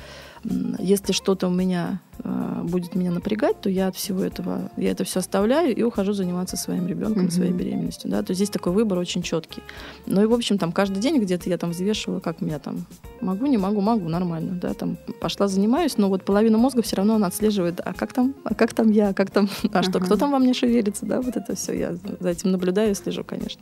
если 0.80 1.14
что-то 1.14 1.48
у 1.48 1.52
меня 1.52 2.02
э, 2.24 2.62
будет 2.64 2.96
меня 2.96 3.12
напрягать, 3.12 3.60
то 3.62 3.70
я 3.70 3.88
от 3.88 3.96
всего 3.96 4.22
этого, 4.24 4.70
я 4.78 4.92
это 4.92 5.04
все 5.04 5.20
оставляю 5.20 5.76
и 5.76 5.82
ухожу 5.84 6.14
заниматься 6.14 6.58
своим 6.58 6.88
ребенком, 6.88 7.24
Мгм. 7.24 7.32
своей 7.32 7.52
беременностью. 7.54 8.10
Да? 8.12 8.22
То 8.24 8.32
есть 8.32 8.40
здесь 8.40 8.50
такой 8.50 8.74
выбор 8.74 8.98
очень 8.98 9.22
четкий. 9.22 9.62
Ну 10.06 10.22
и, 10.22 10.26
в 10.26 10.34
общем, 10.34 10.58
там 10.58 10.72
каждый 10.72 11.00
день 11.00 11.20
где-то 11.22 11.50
я 11.50 11.58
там 11.58 11.72
взвешивала, 11.72 12.20
как 12.20 12.42
меня 12.42 12.60
там 12.60 12.86
могу, 13.22 13.46
не 13.46 13.58
могу, 13.58 13.80
могу, 13.82 14.10
нормально, 14.10 14.60
да, 14.62 14.74
там 14.74 14.98
пошла 15.22 15.48
занимаюсь, 15.48 15.98
но 15.98 16.10
вот 16.10 16.24
половина 16.26 16.58
мозга 16.58 16.82
все 16.82 16.98
равно 16.98 17.16
она 17.16 17.28
отслеживает, 17.28 17.80
а 17.84 17.94
как 17.94 18.12
там, 18.14 18.36
а 18.44 18.54
как 18.54 18.74
там 18.74 18.92
я, 18.92 19.14
как 19.14 19.32
там, 19.32 19.48
а 19.72 19.82
что, 19.84 19.98
Ага. 20.00 20.06
кто 20.06 20.18
там 20.18 20.32
во 20.32 20.40
мне 20.40 20.54
шевелится, 20.54 21.06
да, 21.06 21.22
вот 21.22 21.38
это 21.38 21.56
все, 21.56 21.74
я 21.74 21.96
за 22.20 22.30
этим 22.30 22.52
наблюдаю 22.52 22.92
и 22.92 22.96
слежу, 22.96 23.24
конечно. 23.24 23.62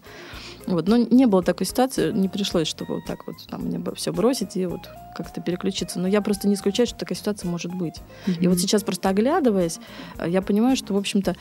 Вот. 0.67 0.87
Но 0.87 0.97
не 0.97 1.25
было 1.25 1.43
такой 1.43 1.65
ситуации, 1.65 2.11
не 2.11 2.29
пришлось, 2.29 2.67
чтобы 2.67 2.95
вот 2.95 3.05
так 3.05 3.27
вот 3.27 3.35
там 3.49 3.63
мне 3.63 3.81
все 3.95 4.13
бросить 4.13 4.55
и 4.55 4.65
вот 4.65 4.89
как-то 5.15 5.41
переключиться. 5.41 5.99
Но 5.99 6.07
я 6.07 6.21
просто 6.21 6.47
не 6.47 6.55
исключаю, 6.55 6.87
что 6.87 6.97
такая 6.97 7.17
ситуация 7.17 7.49
может 7.49 7.73
быть. 7.73 7.95
Mm-hmm. 8.25 8.39
И 8.39 8.47
вот 8.47 8.59
сейчас 8.59 8.83
просто 8.83 9.09
оглядываясь, 9.09 9.79
я 10.25 10.41
понимаю, 10.41 10.75
что, 10.75 10.93
в 10.93 10.97
общем-то, 10.97 11.35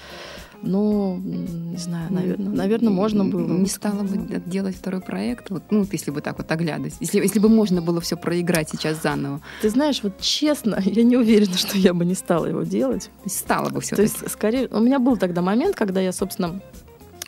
ну, 0.62 1.16
не 1.16 1.76
знаю, 1.78 2.12
наверное, 2.12 2.54
наверное 2.54 2.90
можно 2.90 3.24
было. 3.24 3.46
Не 3.46 3.68
стало 3.68 4.02
бы 4.02 4.40
делать 4.46 4.76
второй 4.76 5.00
проект, 5.00 5.50
вот, 5.50 5.62
ну, 5.70 5.86
если 5.90 6.10
бы 6.10 6.20
так 6.20 6.38
вот 6.38 6.50
оглядывать, 6.52 6.94
если, 7.00 7.18
если 7.18 7.38
бы 7.38 7.48
можно 7.48 7.80
было 7.80 8.00
все 8.00 8.16
проиграть 8.16 8.68
сейчас 8.70 9.02
заново. 9.02 9.40
Ты 9.62 9.70
знаешь, 9.70 10.02
вот 10.02 10.20
честно, 10.20 10.78
я 10.84 11.02
не 11.02 11.16
уверена, 11.16 11.56
что 11.56 11.78
я 11.78 11.94
бы 11.94 12.04
не 12.04 12.14
стала 12.14 12.46
его 12.46 12.62
делать. 12.62 13.10
Стала 13.26 13.70
бы 13.70 13.80
все. 13.80 13.96
То 13.96 14.02
есть, 14.02 14.30
скорее, 14.30 14.68
у 14.68 14.80
меня 14.80 14.98
был 14.98 15.16
тогда 15.16 15.40
момент, 15.40 15.76
когда 15.76 16.00
я, 16.00 16.12
собственно, 16.12 16.60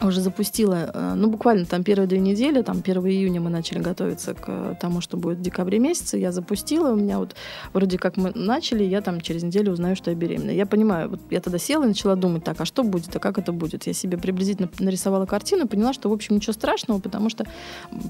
уже 0.06 0.20
запустила, 0.20 0.90
э, 0.92 1.14
ну, 1.14 1.28
буквально 1.28 1.64
там 1.64 1.84
первые 1.84 2.08
две 2.08 2.18
недели, 2.18 2.62
там 2.62 2.82
1 2.84 3.06
июня 3.06 3.40
мы 3.40 3.50
начали 3.50 3.78
готовиться 3.78 4.34
к 4.34 4.76
тому, 4.80 5.00
что 5.00 5.16
будет 5.16 5.38
в 5.38 5.42
декабре 5.42 5.78
месяце, 5.78 6.18
я 6.18 6.32
запустила, 6.32 6.92
у 6.92 6.96
меня 6.96 7.18
вот 7.18 7.34
вроде 7.72 7.98
как 7.98 8.16
мы 8.16 8.32
начали, 8.34 8.84
я 8.84 9.00
там 9.00 9.20
через 9.20 9.42
неделю 9.42 9.72
узнаю, 9.72 9.96
что 9.96 10.10
я 10.10 10.16
беременна. 10.16 10.50
Я 10.50 10.66
понимаю, 10.66 11.10
вот 11.10 11.20
я 11.30 11.40
тогда 11.40 11.58
села 11.58 11.84
и 11.84 11.88
начала 11.88 12.16
думать, 12.16 12.44
так, 12.44 12.60
а 12.60 12.64
что 12.64 12.82
будет, 12.82 13.14
а 13.14 13.18
как 13.18 13.38
это 13.38 13.52
будет? 13.52 13.86
Я 13.86 13.92
себе 13.92 14.18
приблизительно 14.18 14.68
нарисовала 14.78 15.26
картину, 15.26 15.66
поняла, 15.66 15.92
что, 15.92 16.08
в 16.08 16.12
общем, 16.12 16.36
ничего 16.36 16.52
страшного, 16.52 17.00
потому 17.00 17.30
что, 17.30 17.44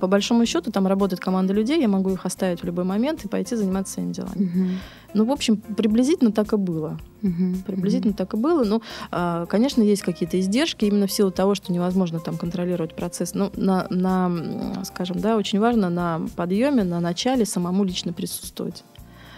по 0.01 0.07
большому 0.07 0.47
счету, 0.47 0.71
там 0.71 0.87
работает 0.87 1.21
команда 1.21 1.53
людей, 1.53 1.81
я 1.81 1.89
могу 1.89 2.11
их 2.11 2.27
оставить 2.27 2.63
в 2.63 2.65
любой 2.65 2.85
момент 2.85 3.25
и 3.25 3.29
пойти 3.29 3.57
заниматься 3.57 3.95
своими 3.95 4.13
делами. 4.13 4.45
Угу. 4.45 4.69
Ну, 5.15 5.25
в 5.25 5.31
общем, 5.31 5.57
приблизительно 5.57 6.33
так 6.33 6.53
и 6.53 6.57
было. 6.57 6.99
Угу, 7.23 7.63
приблизительно 7.67 8.11
угу. 8.11 8.19
так 8.19 8.35
и 8.35 8.37
было. 8.37 8.65
Ну, 8.65 8.83
а, 9.11 9.47
конечно, 9.47 9.83
есть 9.83 10.03
какие-то 10.03 10.39
издержки 10.41 10.85
именно 10.85 11.07
в 11.07 11.13
силу 11.13 11.31
того, 11.31 11.55
что 11.55 11.73
невозможно 11.73 12.19
там 12.19 12.37
контролировать 12.37 12.97
процесс. 12.97 13.35
Ну, 13.35 13.51
на, 13.57 13.87
на 13.91 14.85
скажем, 14.85 15.21
да, 15.21 15.37
очень 15.37 15.61
важно 15.61 15.91
на 15.91 16.23
подъеме, 16.37 16.85
на 16.85 17.01
начале 17.01 17.45
самому 17.45 17.85
лично 17.85 18.13
присутствовать. 18.13 18.85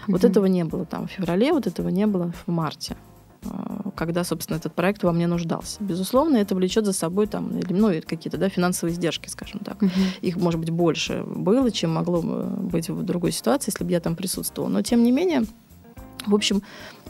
Угу. 0.07 0.13
Вот 0.13 0.23
этого 0.23 0.45
не 0.45 0.63
было 0.63 0.85
там 0.85 1.07
в 1.07 1.11
феврале, 1.11 1.51
вот 1.51 1.67
этого 1.67 1.89
не 1.89 2.07
было 2.07 2.31
в 2.45 2.51
марте 2.51 2.95
а, 3.43 3.91
когда, 3.95 4.23
собственно, 4.23 4.57
этот 4.57 4.73
проект 4.73 5.03
во 5.03 5.11
мне 5.11 5.27
нуждался. 5.27 5.77
Безусловно, 5.83 6.37
это 6.37 6.55
влечет 6.55 6.85
за 6.85 6.93
собой 6.93 7.27
там, 7.27 7.59
ну, 7.69 7.91
какие-то 8.05 8.37
да, 8.37 8.49
финансовые 8.49 8.93
издержки, 8.93 9.29
скажем 9.29 9.59
так. 9.59 9.81
Угу. 9.81 9.91
Их, 10.21 10.37
может 10.37 10.59
быть, 10.59 10.71
больше 10.71 11.23
было, 11.23 11.69
чем 11.71 11.93
могло 11.93 12.21
быть 12.21 12.89
в 12.89 13.03
другой 13.03 13.31
ситуации, 13.31 13.71
если 13.71 13.83
бы 13.83 13.91
я 13.91 13.99
там 13.99 14.15
присутствовала. 14.15 14.69
Но, 14.69 14.81
тем 14.81 15.03
не 15.03 15.11
менее, 15.11 15.43
в 16.27 16.35
общем, 16.35 16.61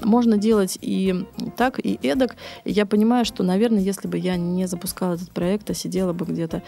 можно 0.01 0.37
делать 0.37 0.77
и 0.81 1.25
так, 1.57 1.79
и 1.79 1.99
эдак. 2.01 2.35
И 2.63 2.71
я 2.71 2.85
понимаю, 2.85 3.25
что, 3.25 3.43
наверное, 3.43 3.81
если 3.81 4.07
бы 4.07 4.17
я 4.17 4.35
не 4.37 4.67
запускала 4.67 5.13
этот 5.13 5.31
проект, 5.31 5.69
а 5.69 5.73
сидела 5.73 6.13
бы 6.13 6.25
где-то, 6.25 6.61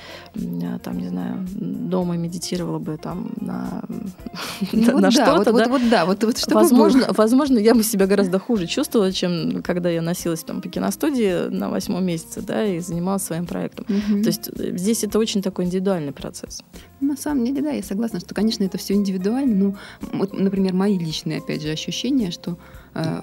там, 0.84 0.98
не 0.98 1.10
знаю, 1.10 1.46
дома 1.52 2.18
медитировала 2.18 2.80
бы 2.80 2.98
там 2.98 3.32
на, 3.40 3.84
ну, 4.72 5.00
на 5.00 5.02
да, 5.02 5.12
что-то, 5.12 5.52
вот, 5.52 5.64
да, 5.64 5.70
вот, 5.70 5.82
вот, 5.82 5.90
да, 5.90 6.06
вот, 6.06 6.24
вот 6.24 6.38
что 6.38 6.56
возможно, 6.56 7.08
возможно, 7.16 7.58
я 7.60 7.74
бы 7.74 7.84
себя 7.84 8.08
гораздо 8.08 8.40
хуже 8.40 8.68
чувствовала, 8.68 9.12
чем 9.12 9.62
когда 9.64 9.90
я 9.90 10.02
носилась 10.02 10.44
там 10.44 10.62
по 10.62 10.70
киностудии 10.70 11.50
на 11.50 11.70
восьмом 11.70 12.06
месяце, 12.06 12.42
да, 12.42 12.66
и 12.66 12.80
занималась 12.80 13.24
своим 13.24 13.46
проектом. 13.46 13.86
Угу. 13.90 14.22
То 14.22 14.28
есть 14.28 14.50
э, 14.50 14.78
здесь 14.78 15.04
это 15.04 15.20
очень 15.20 15.42
такой 15.42 15.66
индивидуальный 15.66 16.14
процесс. 16.14 16.64
На 17.00 17.16
самом 17.16 17.46
деле, 17.46 17.62
да, 17.62 17.72
я 17.72 17.84
согласна, 17.84 18.20
что, 18.20 18.34
конечно, 18.34 18.64
это 18.64 18.78
все 18.78 18.94
индивидуально. 18.94 19.56
Ну, 19.56 19.76
вот, 20.14 20.34
например, 20.34 20.74
мои 20.74 20.98
личные, 20.98 21.40
опять 21.40 21.62
же, 21.62 21.70
ощущения, 21.70 22.32
что 22.32 22.58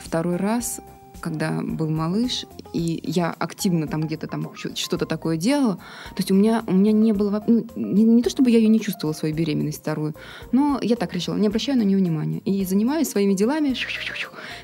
второй 0.01 0.37
раз 0.37 0.81
когда 1.25 1.63
был 1.63 1.89
малыш, 1.89 2.45
и 2.75 3.01
я 3.03 3.35
активно 3.39 3.87
там 3.87 4.03
где-то 4.03 4.27
там 4.27 4.51
что-то 4.55 5.07
такое 5.07 5.39
делала. 5.39 5.77
То 6.11 6.19
есть 6.19 6.31
у 6.31 6.35
меня, 6.35 6.63
у 6.67 6.73
меня 6.73 6.93
не 6.93 7.15
было... 7.15 7.43
Ну, 7.47 7.67
не, 7.77 8.03
не 8.03 8.23
то, 8.23 8.29
чтобы 8.29 8.51
я 8.51 8.59
ее 8.59 8.69
не 8.69 8.79
чувствовала, 8.79 9.15
свою 9.15 9.35
беременность 9.35 9.81
вторую, 9.81 10.15
но 10.53 10.79
я 10.83 10.97
так 10.97 11.15
решила, 11.15 11.37
не 11.37 11.47
обращаю 11.47 11.79
на 11.79 11.83
нее 11.83 11.97
внимания. 11.97 12.41
И 12.41 12.63
занимаюсь 12.67 13.09
своими 13.09 13.33
делами. 13.33 13.73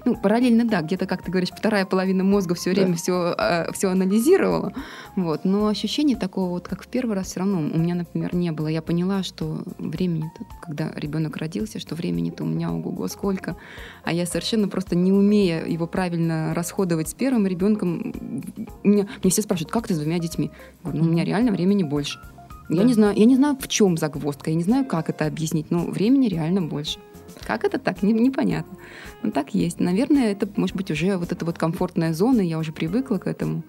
Ну, 0.05 0.16
параллельно, 0.16 0.66
да, 0.66 0.83
где-то, 0.83 1.07
как 1.07 1.23
ты 1.23 1.31
говоришь, 1.31 1.49
вторая 1.49 1.87
половина 1.87 2.25
мозга 2.25 2.55
все 2.55 2.73
время 2.73 2.90
да. 2.90 2.96
все, 2.96 3.35
э, 3.38 3.73
все 3.73 3.88
анализировала. 3.88 4.75
Вот. 5.16 5.46
Но 5.46 5.66
ощущение 5.68 6.18
такого, 6.18 6.51
вот 6.51 6.68
как 6.68 6.83
в 6.83 6.88
первый 6.88 7.16
раз, 7.16 7.29
все 7.29 7.40
равно 7.40 7.59
у 7.61 7.79
меня, 7.79 7.94
например, 7.94 8.35
не 8.35 8.53
было. 8.53 8.68
Я 8.68 8.83
поняла, 8.83 9.23
что 9.23 9.62
времени, 9.79 10.31
когда 10.61 10.92
ребенок 10.94 11.38
родился, 11.38 11.79
что 11.79 11.94
времени-то 11.94 12.44
у 12.44 12.46
меня 12.46 12.70
ого-го 12.70 13.09
сколько. 13.09 13.57
А 14.05 14.12
я 14.12 14.27
совершенно 14.27 14.68
просто 14.68 14.94
не 14.94 15.11
умея 15.11 15.64
его 15.64 15.87
правильно 15.87 16.49
расходовать 16.54 17.08
с 17.08 17.14
первым 17.14 17.46
ребенком. 17.46 18.14
Меня, 18.84 19.08
мне 19.22 19.30
все 19.30 19.42
спрашивают, 19.42 19.72
как 19.72 19.88
ты 19.88 19.94
с 19.94 19.98
двумя 19.98 20.18
детьми? 20.18 20.50
Я 20.84 20.90
говорю, 20.90 21.04
ну, 21.04 21.10
у 21.10 21.12
меня 21.12 21.24
реально 21.24 21.52
времени 21.52 21.82
больше. 21.82 22.20
Да. 22.68 22.76
Я, 22.76 22.82
не 22.84 22.94
знаю, 22.94 23.16
я 23.16 23.24
не 23.24 23.34
знаю, 23.34 23.56
в 23.60 23.66
чем 23.66 23.96
загвоздка, 23.96 24.50
я 24.50 24.56
не 24.56 24.62
знаю, 24.62 24.84
как 24.84 25.10
это 25.10 25.26
объяснить, 25.26 25.70
но 25.70 25.86
времени 25.86 26.28
реально 26.28 26.62
больше. 26.62 26.98
Как 27.46 27.64
это 27.64 27.78
так? 27.78 28.02
Не, 28.02 28.12
непонятно. 28.12 28.78
Но 29.22 29.30
так 29.30 29.54
есть. 29.54 29.80
Наверное, 29.80 30.32
это, 30.32 30.48
может 30.56 30.76
быть, 30.76 30.90
уже 30.90 31.16
вот 31.16 31.32
эта 31.32 31.44
вот 31.44 31.58
комфортная 31.58 32.12
зона, 32.12 32.40
я 32.40 32.58
уже 32.58 32.72
привыкла 32.72 33.18
к 33.18 33.26
этому. 33.26 33.64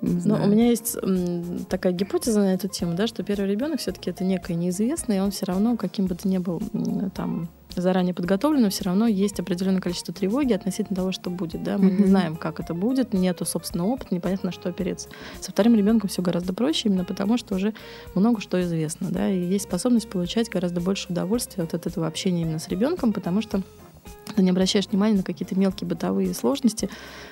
Но 0.00 0.42
у 0.42 0.46
меня 0.46 0.70
есть 0.70 0.96
такая 1.68 1.92
гипотеза 1.92 2.40
на 2.40 2.54
эту 2.54 2.66
тему, 2.66 2.94
да, 2.94 3.06
что 3.06 3.22
первый 3.22 3.50
ребенок 3.50 3.78
все-таки 3.80 4.10
это 4.10 4.24
некое 4.24 4.54
неизвестное, 4.54 5.18
и 5.18 5.20
он 5.20 5.30
все 5.30 5.46
равно, 5.46 5.76
каким 5.76 6.06
бы 6.06 6.14
то 6.14 6.26
ни 6.26 6.38
был 6.38 6.62
там 7.14 7.48
заранее 7.76 8.14
подготовлено, 8.14 8.70
все 8.70 8.84
равно 8.84 9.06
есть 9.06 9.38
определенное 9.38 9.80
количество 9.80 10.12
тревоги 10.12 10.52
относительно 10.52 10.96
того, 10.96 11.12
что 11.12 11.30
будет. 11.30 11.62
Да? 11.62 11.78
Мы 11.78 11.90
mm-hmm. 11.90 12.00
не 12.00 12.06
знаем, 12.06 12.36
как 12.36 12.60
это 12.60 12.74
будет, 12.74 13.12
нету 13.12 13.44
собственного 13.44 13.88
опыта, 13.88 14.14
непонятно, 14.14 14.48
на 14.48 14.52
что 14.52 14.68
опереться. 14.68 15.08
Со 15.40 15.52
вторым 15.52 15.74
ребенком 15.74 16.08
все 16.08 16.22
гораздо 16.22 16.52
проще, 16.52 16.88
именно 16.88 17.04
потому 17.04 17.38
что 17.38 17.54
уже 17.54 17.74
много 18.14 18.40
что 18.40 18.60
известно. 18.62 19.08
Да? 19.10 19.28
И 19.28 19.38
есть 19.38 19.64
способность 19.64 20.08
получать 20.08 20.48
гораздо 20.48 20.80
больше 20.80 21.08
удовольствия 21.10 21.64
от 21.64 21.74
этого 21.74 22.06
общения 22.06 22.42
именно 22.42 22.58
с 22.58 22.68
ребенком, 22.68 23.12
потому 23.12 23.42
что 23.42 23.62
ты 24.36 24.42
не 24.42 24.50
обращаешь 24.50 24.86
внимания 24.86 25.16
на 25.16 25.22
какие-то 25.22 25.58
мелкие 25.58 25.88
бытовые 25.88 26.34
сложности, 26.34 26.88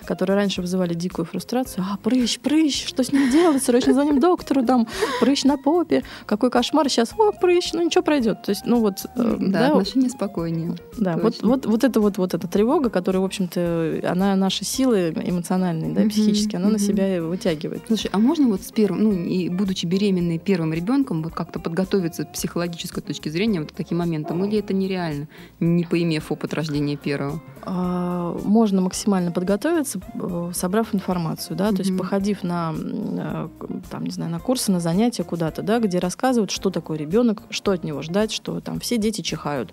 которые 0.07 0.37
раньше 0.37 0.63
вызывали 0.63 0.95
дикую 0.95 1.27
фрустрацию. 1.27 1.85
А, 1.89 1.99
прыщ, 1.99 2.39
прыщ, 2.39 2.87
что 2.87 3.05
с 3.05 3.13
ним 3.13 3.31
делать? 3.31 3.63
Срочно 3.63 3.93
звоним 3.93 4.21
доктору, 4.21 4.65
там, 4.65 4.89
прыщ 5.21 5.45
на 5.45 5.59
попе, 5.59 6.03
какой 6.27 6.51
кошмар 6.51 6.89
сейчас, 6.89 7.13
о, 7.19 7.33
прыщ, 7.33 7.73
ну 7.73 7.83
ничего 7.83 8.03
пройдет. 8.03 8.43
То 8.43 8.51
есть, 8.51 8.65
ну 8.65 8.81
вот... 8.81 9.05
Э, 9.17 9.37
да, 9.39 9.59
да, 9.59 9.67
отношения 9.69 10.09
спокойнее. 10.09 10.77
Да, 10.99 11.17
вот, 11.19 11.43
вот, 11.43 11.67
вот 11.67 11.85
это 11.85 12.01
вот, 12.01 12.17
вот 12.17 12.35
эта 12.35 12.49
тревога, 12.49 12.89
которая, 12.89 13.21
в 13.21 13.27
общем-то, 13.27 14.01
она 14.05 14.35
наши 14.35 14.65
силы 14.65 15.13
эмоциональные, 15.15 15.93
да, 15.93 16.09
психические, 16.09 16.59
она 16.59 16.71
на 16.71 16.79
себя 16.79 17.23
вытягивает. 17.23 17.83
Слушай, 17.87 18.11
а 18.13 18.19
можно 18.19 18.49
вот 18.49 18.63
с 18.63 18.73
первым, 18.73 19.03
ну, 19.03 19.13
и 19.13 19.49
будучи 19.51 19.85
беременной 19.85 20.39
первым 20.39 20.73
ребенком, 20.73 21.23
вот 21.23 21.35
как-то 21.35 21.61
подготовиться 21.61 22.23
с 22.23 22.27
психологической 22.27 23.03
точки 23.03 23.29
зрения 23.29 23.61
вот 23.61 23.73
к 23.73 23.75
таким 23.75 23.99
моментам, 23.99 24.43
или 24.45 24.59
это 24.59 24.73
нереально, 24.73 25.29
не 25.61 25.85
поимев 25.85 26.33
опыт 26.33 26.55
рождения 26.65 26.97
первого? 26.97 27.41
А, 27.63 28.39
можно 28.45 28.81
максимально 28.83 29.33
подготовиться, 29.33 30.01
э, 30.15 30.51
собрав 30.55 30.95
информацию, 30.95 31.57
да, 31.57 31.69
mm-hmm. 31.69 31.77
то 31.77 31.83
есть 31.83 31.97
походив 31.97 32.43
на, 32.43 32.75
э, 32.77 33.49
там, 33.91 34.05
не 34.05 34.11
знаю, 34.11 34.31
на 34.31 34.39
курсы, 34.39 34.71
на 34.71 34.81
занятия 34.81 35.25
куда-то, 35.25 35.63
да, 35.63 35.79
где 35.79 35.99
рассказывают, 35.99 36.51
что 36.51 36.71
такое 36.71 36.99
ребенок, 36.99 37.43
что 37.51 37.71
от 37.71 37.85
него 37.85 38.03
ждать, 38.03 38.33
что 38.33 38.61
там 38.61 38.81
все 38.81 38.99
дети 38.99 39.23
чихают, 39.23 39.73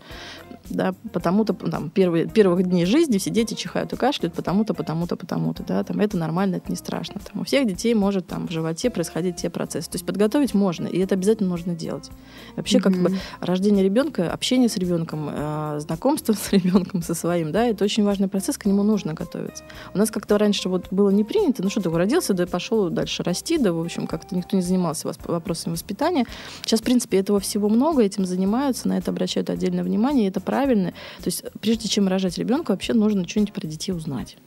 да, 0.69 0.93
потому-то 1.12 1.54
там 1.54 1.89
первые, 1.89 2.27
первых 2.27 2.63
дней 2.63 2.86
жизни 2.86 3.17
все 3.17 3.30
дети 3.30 3.54
чихают 3.54 3.91
и 3.93 3.95
кашляют, 3.95 4.34
потому-то, 4.34 4.73
потому-то, 4.73 5.15
потому-то, 5.15 5.63
да, 5.63 5.84
там 5.84 5.99
это 5.99 6.17
нормально, 6.17 6.56
это 6.56 6.69
не 6.69 6.77
страшно. 6.77 7.19
Там 7.32 7.41
у 7.41 7.43
всех 7.43 7.67
детей 7.67 7.93
может 7.93 8.27
там 8.27 8.47
в 8.47 8.51
животе 8.51 8.89
происходить 8.89 9.38
те 9.38 9.49
процессы. 9.49 9.89
То 9.89 9.95
есть 9.95 10.06
подготовить 10.06 10.54
можно, 10.54 10.88
и 10.88 10.99
это 10.99 11.15
обязательно 11.15 11.49
нужно 11.49 11.75
делать. 11.75 12.10
Вообще, 12.56 12.77
mm-hmm. 12.77 12.82
как 12.82 12.93
бы 12.93 13.17
рождение 13.39 13.84
ребенка, 13.84 14.32
общение 14.32 14.69
с 14.69 14.77
ребенком, 14.77 15.30
э, 15.30 15.80
знакомство 15.80 16.34
с 16.41 16.51
ребенком 16.51 16.81
со 17.04 17.13
своим, 17.13 17.52
да, 17.52 17.65
это 17.65 17.84
очень 17.84 18.04
важный 18.04 18.28
процесс, 18.28 18.58
к 18.58 18.65
нему 18.65 18.84
нужно 18.84 19.13
готовиться. 19.13 19.63
У 19.94 19.98
нас 19.98 20.12
как-то 20.12 20.38
раньше 20.38 20.70
вот 20.70 20.88
было 20.91 21.10
не 21.10 21.24
принято, 21.24 21.63
ну 21.63 21.70
что 21.70 21.82
ты 21.82 21.89
родился, 21.89 22.34
да 22.34 22.48
пошел 22.48 22.89
дальше 22.89 23.24
расти, 23.24 23.58
да, 23.58 23.74
в 23.74 23.80
общем, 23.80 24.08
как-то 24.08 24.36
никто 24.36 24.56
не 24.56 24.62
занимался 24.62 25.12
вопросами 25.26 25.74
воспитания. 25.74 26.26
Сейчас, 26.63 26.82
в 26.82 26.84
принципе, 26.84 27.20
этого 27.20 27.39
всего 27.39 27.70
много, 27.70 28.02
этим 28.02 28.26
занимаются, 28.26 28.88
на 28.88 28.98
это 28.98 29.12
обращают 29.12 29.50
отдельное 29.50 29.84
внимание, 29.84 30.26
и 30.26 30.30
это 30.30 30.39
правильно. 30.39 30.91
То 31.17 31.28
есть 31.28 31.44
прежде 31.60 31.88
чем 31.88 32.08
рожать 32.08 32.38
ребенка, 32.38 32.72
вообще 32.72 32.94
нужно 32.94 33.28
что-нибудь 33.28 33.54
про 33.54 33.67
детей 33.67 33.91
узнать. 33.91 34.38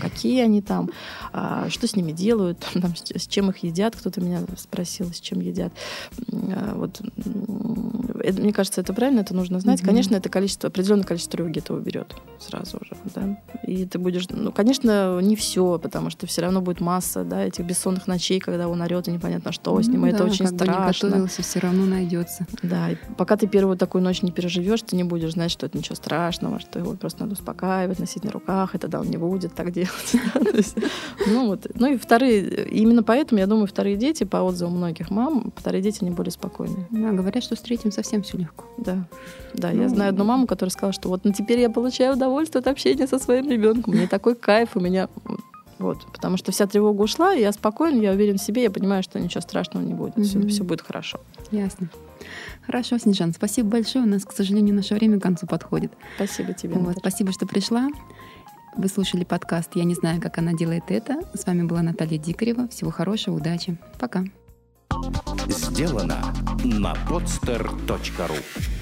Какие 0.00 0.42
они 0.42 0.62
там, 0.62 0.90
а, 1.32 1.68
что 1.68 1.86
с 1.86 1.96
ними 1.96 2.12
делают, 2.12 2.58
там, 2.74 2.94
с 2.96 3.26
чем 3.26 3.50
их 3.50 3.58
едят. 3.58 3.96
Кто-то 3.96 4.20
меня 4.20 4.40
спросил, 4.56 5.12
с 5.12 5.20
чем 5.20 5.40
едят. 5.40 5.72
А, 6.32 6.74
вот. 6.74 7.00
Это, 8.20 8.40
мне 8.40 8.52
кажется, 8.52 8.80
это 8.80 8.92
правильно, 8.92 9.20
это 9.20 9.34
нужно 9.34 9.60
знать. 9.60 9.80
Mm-hmm. 9.80 9.86
Конечно, 9.86 10.14
это 10.16 10.28
количество, 10.28 10.68
определенное 10.68 11.04
количество 11.04 11.32
тревоги 11.32 11.58
это 11.58 11.74
уберет 11.82 12.14
сразу 12.42 12.78
же, 12.84 12.96
да. 13.14 13.38
И 13.66 13.84
ты 13.86 13.98
будешь, 13.98 14.26
ну, 14.28 14.50
конечно, 14.52 15.20
не 15.20 15.36
все, 15.36 15.78
потому 15.78 16.10
что 16.10 16.26
все 16.26 16.42
равно 16.42 16.60
будет 16.60 16.80
масса, 16.80 17.24
да, 17.24 17.44
этих 17.44 17.64
бессонных 17.64 18.06
ночей, 18.06 18.40
когда 18.40 18.68
он 18.68 18.80
орет, 18.82 19.08
и 19.08 19.12
непонятно, 19.12 19.52
что 19.52 19.80
с 19.80 19.86
ним, 19.86 20.00
Ну 20.00 20.06
и 20.08 20.10
это 20.10 20.18
да, 20.18 20.24
очень 20.24 20.46
как 20.46 20.54
бы 20.54 20.66
не 20.66 20.72
страшно. 20.72 21.08
готовился, 21.08 21.42
все 21.42 21.60
равно 21.60 21.84
найдется. 21.86 22.46
Да, 22.62 22.90
и 22.90 22.96
пока 23.16 23.36
ты 23.36 23.46
первую 23.46 23.76
такую 23.76 24.02
ночь 24.02 24.22
не 24.22 24.32
переживешь, 24.32 24.82
ты 24.82 24.96
не 24.96 25.04
будешь 25.04 25.32
знать, 25.32 25.50
что 25.50 25.66
это 25.66 25.78
ничего 25.78 25.94
страшного, 25.94 26.58
что 26.58 26.78
его 26.78 26.94
просто 26.94 27.20
надо 27.20 27.34
успокаивать, 27.34 27.98
носить 28.00 28.24
на 28.24 28.32
руках, 28.32 28.74
и 28.74 28.78
тогда 28.78 29.00
он 29.00 29.06
не 29.08 29.16
будет 29.16 29.54
так 29.54 29.70
делать. 29.72 29.90
Ну, 31.26 31.46
вот. 31.46 31.66
ну 31.74 31.92
и 31.92 31.96
вторые, 31.96 32.66
именно 32.68 33.02
поэтому, 33.02 33.38
я 33.38 33.46
думаю, 33.46 33.66
вторые 33.66 33.96
дети, 33.96 34.24
по 34.24 34.38
отзывам 34.38 34.76
многих 34.76 35.10
мам, 35.10 35.52
вторые 35.56 35.82
дети, 35.82 35.98
они 36.02 36.10
более 36.10 36.32
спокойные. 36.32 36.86
Да, 36.90 37.12
говорят, 37.12 37.44
что 37.44 37.54
с 37.56 37.60
третьим 37.60 37.92
совсем 37.92 38.22
все 38.22 38.38
легко. 38.38 38.64
Да, 38.78 39.06
да, 39.54 39.70
Ну, 39.70 39.82
я 39.82 39.88
знаю 39.88 40.10
одну 40.10 40.24
маму, 40.24 40.46
которая 40.46 40.70
сказала, 40.70 40.92
что 40.92 41.08
вот 41.08 41.24
ну, 41.24 41.32
теперь 41.32 41.60
я 41.60 41.70
получаю 41.72 42.14
удовольствие 42.14 42.60
от 42.60 42.66
общения 42.68 43.06
со 43.06 43.18
своим 43.18 43.50
ребенком. 43.50 43.94
Мне 43.94 44.06
такой 44.06 44.34
кайф 44.34 44.70
у 44.76 44.80
меня. 44.80 45.08
Вот, 45.78 46.06
потому 46.12 46.36
что 46.36 46.52
вся 46.52 46.66
тревога 46.68 47.02
ушла, 47.02 47.34
и 47.34 47.40
я 47.40 47.50
спокойна, 47.50 48.00
я 48.00 48.12
уверен 48.12 48.38
в 48.38 48.42
себе, 48.42 48.62
я 48.62 48.70
понимаю, 48.70 49.02
что 49.02 49.18
ничего 49.18 49.40
страшного 49.40 49.82
не 49.84 49.94
будет, 49.94 50.14
все, 50.24 50.38
Мгм. 50.38 50.66
будет 50.66 50.80
хорошо. 50.80 51.18
Ясно. 51.50 51.88
Хорошо, 52.64 52.98
Снежан, 52.98 53.32
спасибо 53.34 53.68
большое. 53.70 54.04
У 54.04 54.08
нас, 54.08 54.24
к 54.24 54.30
сожалению, 54.32 54.76
наше 54.76 54.94
время 54.94 55.18
к 55.18 55.22
концу 55.24 55.48
подходит. 55.48 55.90
Спасибо 56.14 56.52
тебе. 56.52 56.74
Вот, 56.74 56.80
Наташа. 56.86 57.00
спасибо, 57.00 57.32
что 57.32 57.46
пришла. 57.46 57.88
Вы 58.76 58.86
слушали 58.88 59.24
подкаст 59.24 59.70
«Я 59.74 59.82
не 59.82 59.94
знаю, 59.94 60.20
как 60.20 60.38
она 60.38 60.52
делает 60.52 60.84
это». 60.86 61.20
С 61.34 61.46
вами 61.46 61.64
была 61.64 61.82
Наталья 61.82 62.16
Дикарева. 62.16 62.68
Всего 62.68 62.92
хорошего, 62.92 63.34
удачи. 63.36 63.76
Пока. 63.98 64.24
Сделано 65.48 66.22
на 66.62 66.94
podster.ru 67.08 68.81